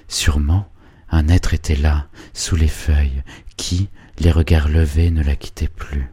Sûrement, 0.07 0.71
un 1.09 1.27
être 1.27 1.53
était 1.53 1.75
là, 1.75 2.07
sous 2.33 2.55
les 2.55 2.67
feuilles, 2.67 3.23
qui, 3.57 3.89
les 4.19 4.31
regards 4.31 4.69
levés, 4.69 5.09
ne 5.09 5.23
la 5.23 5.35
quittait 5.35 5.67
plus. 5.67 6.11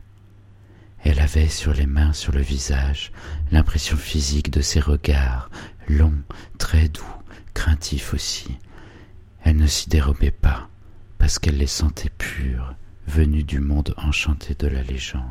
Elle 1.05 1.21
avait 1.21 1.49
sur 1.49 1.75
les 1.75 1.87
mains, 1.87 2.14
sur 2.14 2.33
le 2.33 2.41
visage, 2.41 3.12
l'impression 3.53 3.97
physique 3.97 4.51
de 4.51 4.62
ses 4.62 4.81
regards, 4.81 5.51
longs, 5.87 6.23
très 6.59 6.89
doux, 6.89 7.05
craintifs 7.55 8.14
aussi. 8.14 8.59
Elle 9.47 9.59
ne 9.59 9.69
s'y 9.69 9.89
dérobait 9.89 10.33
pas, 10.33 10.69
parce 11.19 11.39
qu'elle 11.39 11.59
les 11.59 11.69
sentait 11.69 12.11
purs, 12.11 12.75
venus 13.07 13.47
du 13.47 13.61
monde 13.61 13.95
enchanté 13.97 14.57
de 14.57 14.67
la 14.67 14.83
légende. 14.83 15.23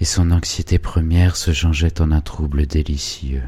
Et 0.00 0.06
son 0.06 0.30
anxiété 0.30 0.78
première 0.78 1.36
se 1.36 1.52
changeait 1.52 2.00
en 2.00 2.10
un 2.12 2.22
trouble 2.22 2.66
délicieux, 2.66 3.42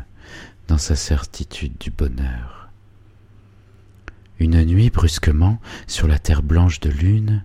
dans 0.69 0.77
sa 0.77 0.95
certitude 0.95 1.73
du 1.81 1.91
bonheur. 1.91 2.69
Une 4.41 4.63
nuit, 4.63 4.91
brusquement, 4.91 5.59
sur 5.87 6.07
la 6.07 6.19
terre 6.19 6.43
blanche 6.43 6.81
de 6.81 6.91
lune, 6.91 7.43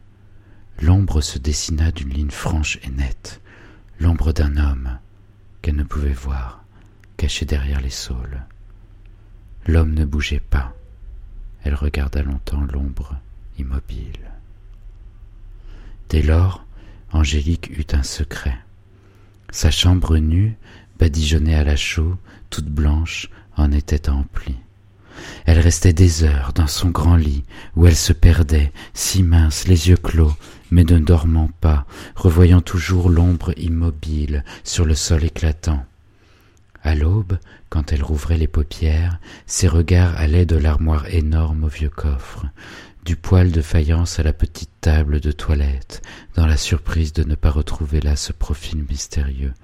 l'ombre 0.81 1.21
se 1.21 1.39
dessina 1.39 1.93
d'une 1.93 2.09
ligne 2.09 2.29
franche 2.29 2.77
et 2.83 2.89
nette, 2.89 3.39
l'ombre 4.01 4.33
d'un 4.33 4.57
homme 4.57 4.99
qu'elle 5.61 5.77
ne 5.77 5.83
pouvait 5.83 6.11
voir, 6.11 6.65
caché 7.15 7.45
derrière 7.45 7.79
les 7.79 7.89
saules. 7.89 8.43
L'homme 9.65 9.93
ne 9.93 10.03
bougeait 10.03 10.41
pas. 10.41 10.75
Elle 11.65 11.75
regarda 11.75 12.21
longtemps 12.21 12.63
l'ombre 12.71 13.15
immobile. 13.57 14.19
Dès 16.09 16.21
lors, 16.21 16.63
Angélique 17.11 17.71
eut 17.71 17.87
un 17.93 18.03
secret. 18.03 18.57
Sa 19.49 19.71
chambre 19.71 20.17
nue, 20.17 20.55
badigeonnée 20.99 21.55
à 21.55 21.63
la 21.63 21.75
chaux, 21.75 22.17
toute 22.51 22.69
blanche, 22.69 23.29
en 23.57 23.71
était 23.71 24.09
emplie. 24.09 24.57
Elle 25.45 25.59
restait 25.59 25.93
des 25.93 26.23
heures 26.23 26.53
dans 26.53 26.67
son 26.67 26.89
grand 26.89 27.15
lit, 27.15 27.43
où 27.75 27.87
elle 27.87 27.95
se 27.95 28.13
perdait, 28.13 28.71
si 28.93 29.23
mince, 29.23 29.67
les 29.67 29.89
yeux 29.89 29.97
clos, 29.97 30.33
mais 30.69 30.83
ne 30.83 30.99
dormant 30.99 31.49
pas, 31.61 31.87
revoyant 32.15 32.61
toujours 32.61 33.09
l'ombre 33.09 33.53
immobile 33.57 34.43
sur 34.63 34.85
le 34.85 34.93
sol 34.93 35.23
éclatant. 35.23 35.83
À 36.85 36.93
l'aube, 36.93 37.39
quand 37.69 37.91
elle 37.91 38.03
rouvrait 38.03 38.37
les 38.37 38.47
paupières, 38.47 39.19
ses 39.47 39.67
regards 39.67 40.15
allaient 40.17 40.45
de 40.45 40.55
l'armoire 40.55 41.07
énorme 41.07 41.63
au 41.63 41.67
vieux 41.67 41.89
coffre, 41.89 42.45
du 43.03 43.15
poêle 43.15 43.51
de 43.51 43.63
faïence 43.63 44.19
à 44.19 44.23
la 44.23 44.33
petite 44.33 44.69
table 44.81 45.19
de 45.19 45.31
toilette, 45.31 46.03
dans 46.35 46.45
la 46.45 46.57
surprise 46.57 47.11
de 47.11 47.23
ne 47.23 47.33
pas 47.33 47.49
retrouver 47.49 48.01
là 48.01 48.15
ce 48.15 48.33
profil 48.33 48.85
mystérieux 48.87 49.55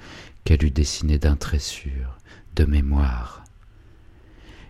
qu'elle 0.46 0.66
eût 0.66 0.72
dessiné 0.72 1.20
d'un 1.20 1.36
trait 1.36 1.60
sûr, 1.60 2.18
de 2.56 2.66
mémoire. 2.66 3.44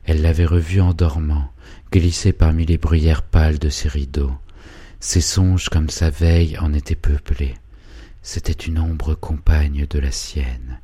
Elle 0.04 0.22
l'avait 0.22 0.44
revu 0.44 0.82
en 0.82 0.94
dormant, 0.94 1.54
glissé 1.90 2.34
parmi 2.34 2.66
les 2.66 2.78
bruyères 2.78 3.24
pâles 3.24 3.60
de 3.60 3.70
ses 3.70 3.88
rideaux. 3.88 4.36
Ses 5.00 5.22
songes 5.22 5.70
comme 5.70 5.90
sa 5.90 6.10
veille 6.10 6.58
en 6.60 6.74
étaient 6.74 6.96
peuplés. 6.96 7.56
C'était 8.24 8.52
une 8.52 8.78
ombre 8.78 9.16
compagne 9.16 9.88
de 9.90 10.00
la 10.00 10.12
sienne. 10.12 10.82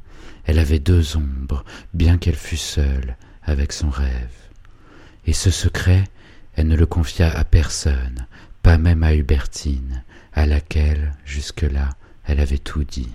Elle 0.48 0.60
avait 0.60 0.80
deux 0.80 1.18
ombres, 1.18 1.64
bien 1.94 2.18
qu'elle 2.18 2.36
fût 2.36 2.58
seule, 2.58 3.18
avec 3.44 3.74
son 3.74 3.90
rêve. 3.90 4.32
Et 5.26 5.34
ce 5.34 5.52
secret, 5.52 6.06
elle 6.56 6.68
ne 6.68 6.76
le 6.76 6.86
confia 6.86 7.30
à 7.30 7.44
personne, 7.44 8.26
pas 8.64 8.78
même 8.78 9.04
à 9.04 9.14
Hubertine, 9.14 10.04
à 10.34 10.46
laquelle, 10.46 11.14
jusque-là, 11.26 11.90
elle 12.26 12.40
avait 12.40 12.58
tout 12.58 12.86
dit. 12.86 13.12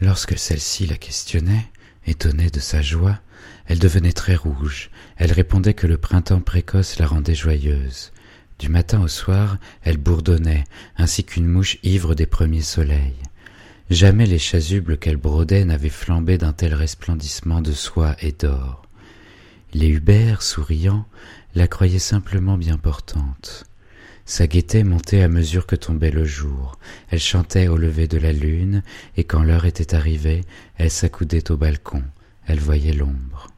Lorsque 0.00 0.38
celle-ci 0.38 0.86
la 0.86 0.96
questionnait, 0.96 1.68
étonnée 2.06 2.50
de 2.50 2.60
sa 2.60 2.80
joie, 2.80 3.18
elle 3.66 3.80
devenait 3.80 4.12
très 4.12 4.36
rouge, 4.36 4.90
elle 5.16 5.32
répondait 5.32 5.74
que 5.74 5.88
le 5.88 5.98
printemps 5.98 6.40
précoce 6.40 6.98
la 7.00 7.06
rendait 7.06 7.34
joyeuse. 7.34 8.12
Du 8.60 8.68
matin 8.68 9.00
au 9.00 9.08
soir, 9.08 9.58
elle 9.82 9.96
bourdonnait, 9.96 10.64
ainsi 10.96 11.24
qu'une 11.24 11.46
mouche 11.46 11.78
ivre 11.82 12.14
des 12.14 12.26
premiers 12.26 12.62
soleils. 12.62 13.18
Jamais 13.92 14.24
les 14.24 14.38
chasubles 14.38 14.96
qu'elle 14.96 15.18
brodait 15.18 15.66
n'avaient 15.66 15.90
flambé 15.90 16.38
d'un 16.38 16.54
tel 16.54 16.72
resplendissement 16.72 17.60
de 17.60 17.72
soie 17.72 18.16
et 18.22 18.32
d'or. 18.32 18.86
Les 19.74 19.88
Hubert, 19.88 20.40
souriants, 20.40 21.04
la 21.54 21.68
croyaient 21.68 21.98
simplement 21.98 22.56
bien 22.56 22.78
portante. 22.78 23.64
Sa 24.24 24.46
gaieté 24.46 24.82
montait 24.82 25.20
à 25.20 25.28
mesure 25.28 25.66
que 25.66 25.76
tombait 25.76 26.10
le 26.10 26.24
jour. 26.24 26.78
Elle 27.10 27.20
chantait 27.20 27.68
au 27.68 27.76
lever 27.76 28.08
de 28.08 28.16
la 28.16 28.32
lune, 28.32 28.82
et 29.18 29.24
quand 29.24 29.42
l'heure 29.42 29.66
était 29.66 29.94
arrivée, 29.94 30.40
elle 30.78 30.90
s'accoudait 30.90 31.50
au 31.50 31.58
balcon. 31.58 32.02
Elle 32.46 32.60
voyait 32.60 32.94
l'ombre. 32.94 33.48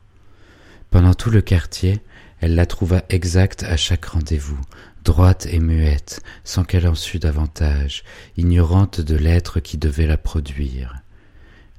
Pendant 0.91 1.14
tout 1.14 1.30
le 1.30 1.43
quartier, 1.43 2.01
elle 2.41 2.57
la 2.57 2.66
trouva 2.66 3.05
exacte 3.09 3.62
à 3.62 3.76
chaque 3.76 4.07
rendez-vous, 4.07 4.61
droite 5.05 5.47
et 5.51 5.61
muette, 5.61 6.21
sans 6.43 6.65
qu'elle 6.65 6.89
en 6.89 6.95
sût 6.95 7.19
davantage, 7.19 8.05
ignorante 8.37 9.01
de 9.01 9.15
l'être 9.15 9.61
qui 9.61 9.79
devait 9.79 10.07
la 10.07 10.17
produire. 10.17 10.97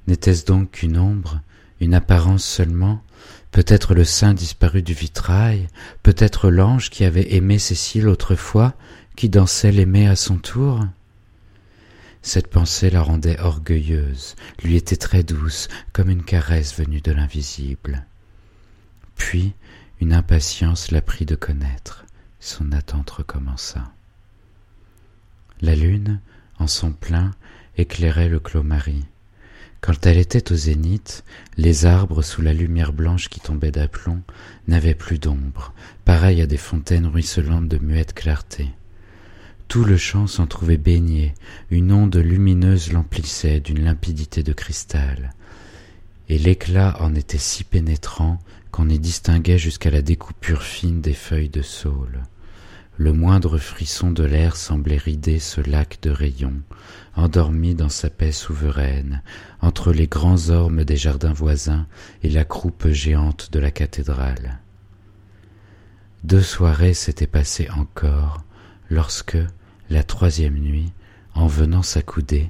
N'était-ce 0.06 0.46
donc 0.46 0.70
qu'une 0.70 0.98
ombre, 0.98 1.40
une 1.80 1.94
apparence 1.94 2.44
seulement, 2.44 3.02
peut-être 3.50 3.94
le 3.94 4.04
sein 4.04 4.34
disparu 4.34 4.82
du 4.82 4.94
vitrail, 4.94 5.66
peut-être 6.02 6.50
l'ange 6.50 6.90
qui 6.90 7.04
avait 7.04 7.34
aimé 7.34 7.58
Cécile 7.58 8.08
autrefois, 8.08 8.74
qui 9.16 9.28
dansait 9.28 9.72
l'aimer 9.72 10.06
à 10.06 10.16
son 10.16 10.38
tour? 10.38 10.84
Cette 12.22 12.48
pensée 12.48 12.90
la 12.90 13.02
rendait 13.02 13.40
orgueilleuse, 13.40 14.36
lui 14.62 14.76
était 14.76 14.96
très 14.96 15.22
douce, 15.22 15.68
comme 15.92 16.10
une 16.10 16.24
caresse 16.24 16.76
venue 16.76 17.00
de 17.00 17.12
l'invisible. 17.12 18.06
Puis 19.16 19.54
une 20.00 20.12
impatience 20.12 20.90
la 20.90 21.00
prit 21.00 21.24
de 21.24 21.34
connaître, 21.34 22.04
son 22.46 22.70
attente 22.70 23.10
recommença. 23.10 23.92
La 25.60 25.74
lune, 25.74 26.20
en 26.60 26.68
son 26.68 26.92
plein, 26.92 27.32
éclairait 27.76 28.28
le 28.28 28.38
clos 28.38 28.62
Marie. 28.62 29.04
Quand 29.80 30.06
elle 30.06 30.16
était 30.16 30.52
au 30.52 30.54
zénith, 30.54 31.24
les 31.56 31.86
arbres 31.86 32.22
sous 32.22 32.42
la 32.42 32.54
lumière 32.54 32.92
blanche 32.92 33.28
qui 33.28 33.40
tombait 33.40 33.72
d'aplomb 33.72 34.22
n'avaient 34.68 34.94
plus 34.94 35.18
d'ombre, 35.18 35.74
pareils 36.04 36.40
à 36.40 36.46
des 36.46 36.56
fontaines 36.56 37.06
ruisselantes 37.06 37.68
de 37.68 37.78
muette 37.78 38.14
clarté. 38.14 38.68
Tout 39.66 39.84
le 39.84 39.96
champ 39.96 40.28
s'en 40.28 40.46
trouvait 40.46 40.76
baigné, 40.76 41.34
une 41.70 41.90
onde 41.90 42.16
lumineuse 42.16 42.92
l'emplissait 42.92 43.58
d'une 43.58 43.82
limpidité 43.82 44.44
de 44.44 44.52
cristal, 44.52 45.34
et 46.28 46.38
l'éclat 46.38 46.96
en 47.00 47.16
était 47.16 47.38
si 47.38 47.64
pénétrant 47.64 48.38
qu'on 48.70 48.88
y 48.88 49.00
distinguait 49.00 49.58
jusqu'à 49.58 49.90
la 49.90 50.02
découpure 50.02 50.62
fine 50.62 51.00
des 51.00 51.14
feuilles 51.14 51.48
de 51.48 51.62
saule. 51.62 52.22
Le 52.98 53.12
moindre 53.12 53.58
frisson 53.58 54.10
de 54.10 54.24
l'air 54.24 54.56
semblait 54.56 54.96
rider 54.96 55.38
ce 55.38 55.60
lac 55.60 55.98
de 56.00 56.10
rayons, 56.10 56.62
endormi 57.14 57.74
dans 57.74 57.90
sa 57.90 58.08
paix 58.08 58.32
souveraine, 58.32 59.22
entre 59.60 59.92
les 59.92 60.06
grands 60.06 60.48
ormes 60.48 60.82
des 60.82 60.96
jardins 60.96 61.34
voisins 61.34 61.86
et 62.22 62.30
la 62.30 62.46
croupe 62.46 62.88
géante 62.88 63.52
de 63.52 63.58
la 63.58 63.70
cathédrale. 63.70 64.60
Deux 66.24 66.42
soirées 66.42 66.94
s'étaient 66.94 67.26
passées 67.26 67.68
encore, 67.70 68.42
lorsque, 68.88 69.38
la 69.90 70.02
troisième 70.02 70.58
nuit, 70.58 70.92
en 71.34 71.46
venant 71.46 71.82
s'accouder, 71.82 72.48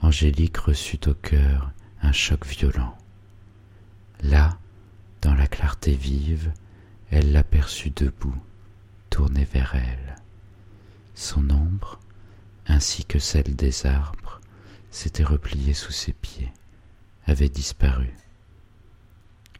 Angélique 0.00 0.56
reçut 0.56 0.98
au 1.06 1.14
cœur 1.14 1.70
un 2.02 2.12
choc 2.12 2.46
violent. 2.46 2.96
Là, 4.22 4.58
dans 5.20 5.34
la 5.34 5.46
clarté 5.46 5.94
vive, 5.94 6.50
elle 7.10 7.30
l'aperçut 7.30 7.92
debout, 7.94 8.34
tournée 9.12 9.44
vers 9.44 9.74
elle. 9.74 10.16
Son 11.14 11.50
ombre, 11.50 12.00
ainsi 12.66 13.04
que 13.04 13.18
celle 13.18 13.54
des 13.54 13.84
arbres, 13.84 14.40
s'était 14.90 15.22
repliée 15.22 15.74
sous 15.74 15.92
ses 15.92 16.14
pieds, 16.14 16.50
avait 17.26 17.50
disparu. 17.50 18.08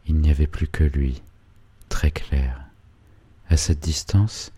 Il 0.07 0.16
n'y 0.16 0.30
avait 0.30 0.46
plus 0.46 0.68
que 0.68 0.84
lui, 0.84 1.20
très 1.90 2.11
clair. 2.11 2.64
À 3.50 3.59
cette 3.59 3.80
distance, 3.80 4.53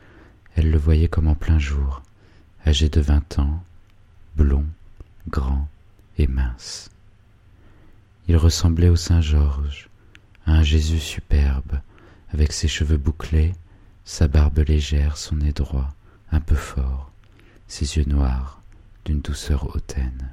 elle 0.55 0.71
le 0.71 0.79
voyait 0.79 1.09
comme 1.09 1.27
en 1.27 1.35
plein 1.35 1.59
jour, 1.59 2.01
âgé 2.65 2.89
de 2.89 3.01
vingt 3.01 3.41
ans, 3.41 3.65
blond, 4.37 4.67
grand 5.27 5.67
et 6.19 6.29
mince. 6.29 6.89
Il 8.29 8.37
ressemblait 8.37 8.91
au 8.91 8.97
Saint 8.97 9.21
Georges, 9.21 9.89
à 10.47 10.53
un 10.53 10.63
Jésus 10.63 11.01
superbe, 11.01 11.81
avec 12.33 12.53
ses 12.53 12.69
cheveux 12.69 12.97
bouclés, 12.97 13.55
sa 14.05 14.29
barbe 14.29 14.59
légère, 14.59 15.17
son 15.17 15.37
nez 15.37 15.53
droit, 15.53 15.95
un 16.31 16.41
peu 16.41 16.55
fort, 16.55 17.11
ses 17.69 17.97
yeux 17.97 18.05
noirs, 18.05 18.61
d'une 19.05 19.21
douceur 19.21 19.75
hautaine. 19.75 20.33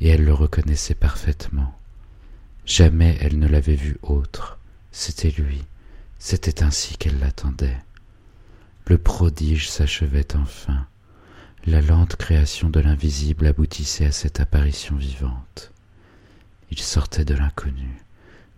Et 0.00 0.08
elle 0.08 0.24
le 0.24 0.34
reconnaissait 0.34 0.94
parfaitement. 0.94 1.78
Jamais 2.66 3.16
elle 3.20 3.38
ne 3.38 3.46
l'avait 3.46 3.76
vu 3.76 3.98
autre. 4.02 4.58
C'était 4.90 5.30
lui. 5.30 5.62
C'était 6.18 6.62
ainsi 6.62 6.96
qu'elle 6.96 7.18
l'attendait. 7.18 7.78
Le 8.86 8.98
prodige 8.98 9.70
s'achevait 9.70 10.36
enfin. 10.36 10.86
La 11.66 11.80
lente 11.80 12.16
création 12.16 12.68
de 12.68 12.80
l'invisible 12.80 13.46
aboutissait 13.46 14.06
à 14.06 14.12
cette 14.12 14.40
apparition 14.40 14.96
vivante. 14.96 15.72
Il 16.70 16.80
sortait 16.80 17.24
de 17.24 17.34
l'inconnu, 17.34 17.96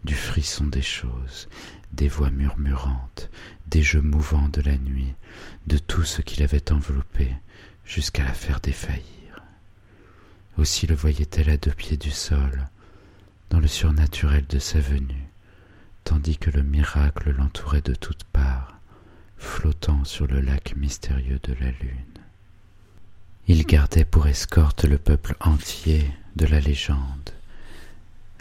du 0.04 0.14
frisson 0.14 0.66
des 0.66 0.82
choses, 0.82 1.48
des 1.92 2.08
voix 2.08 2.30
murmurantes, 2.30 3.30
des 3.66 3.82
jeux 3.82 4.02
mouvants 4.02 4.48
de 4.48 4.60
la 4.60 4.76
nuit, 4.76 5.14
de 5.66 5.78
tout 5.78 6.04
ce 6.04 6.22
qui 6.22 6.40
l'avait 6.40 6.72
enveloppé, 6.72 7.34
jusqu'à 7.84 8.24
la 8.24 8.34
faire 8.34 8.60
défaillir. 8.60 9.42
Aussi 10.58 10.86
le 10.86 10.94
voyait-elle 10.94 11.50
à 11.50 11.56
deux 11.56 11.72
pieds 11.72 11.96
du 11.96 12.10
sol, 12.10 12.68
dans 13.50 13.60
le 13.60 13.66
surnaturel 13.66 14.46
de 14.46 14.58
sa 14.58 14.80
venue, 14.80 15.28
tandis 16.04 16.38
que 16.38 16.50
le 16.50 16.62
miracle 16.62 17.30
l'entourait 17.30 17.80
de 17.80 17.94
toutes 17.94 18.24
parts, 18.24 18.78
flottant 19.36 20.04
sur 20.04 20.26
le 20.26 20.40
lac 20.40 20.76
mystérieux 20.76 21.40
de 21.42 21.54
la 21.54 21.70
lune. 21.70 22.04
Il 23.46 23.64
gardait 23.66 24.04
pour 24.04 24.26
escorte 24.26 24.84
le 24.84 24.96
peuple 24.96 25.36
entier 25.40 26.10
de 26.36 26.46
la 26.46 26.60
légende, 26.60 27.30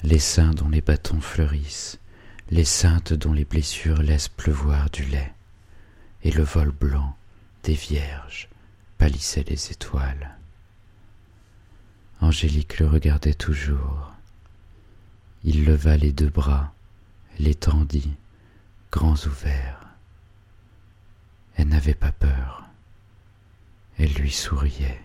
les 0.03 0.19
saints 0.19 0.51
dont 0.51 0.67
les 0.67 0.81
bâtons 0.81 1.21
fleurissent, 1.21 1.97
les 2.51 2.65
saintes 2.65 3.13
dont 3.13 3.31
les 3.31 3.45
blessures 3.45 4.01
laissent 4.03 4.27
pleuvoir 4.27 4.89
du 4.89 5.05
lait, 5.05 5.33
et 6.23 6.31
le 6.31 6.43
vol 6.43 6.71
blanc 6.71 7.15
des 7.63 7.73
vierges 7.73 8.49
pâlissait 8.97 9.45
les 9.47 9.71
étoiles. 9.71 10.37
Angélique 12.19 12.79
le 12.79 12.87
regardait 12.87 13.33
toujours. 13.33 14.13
Il 15.45 15.65
leva 15.65 15.97
les 15.97 16.11
deux 16.11 16.29
bras, 16.29 16.73
les 17.39 17.55
tendit, 17.55 18.13
grands 18.91 19.15
ouverts. 19.25 19.87
Elle 21.55 21.69
n'avait 21.69 21.93
pas 21.93 22.11
peur. 22.11 22.63
Elle 23.97 24.13
lui 24.13 24.31
souriait. 24.31 25.01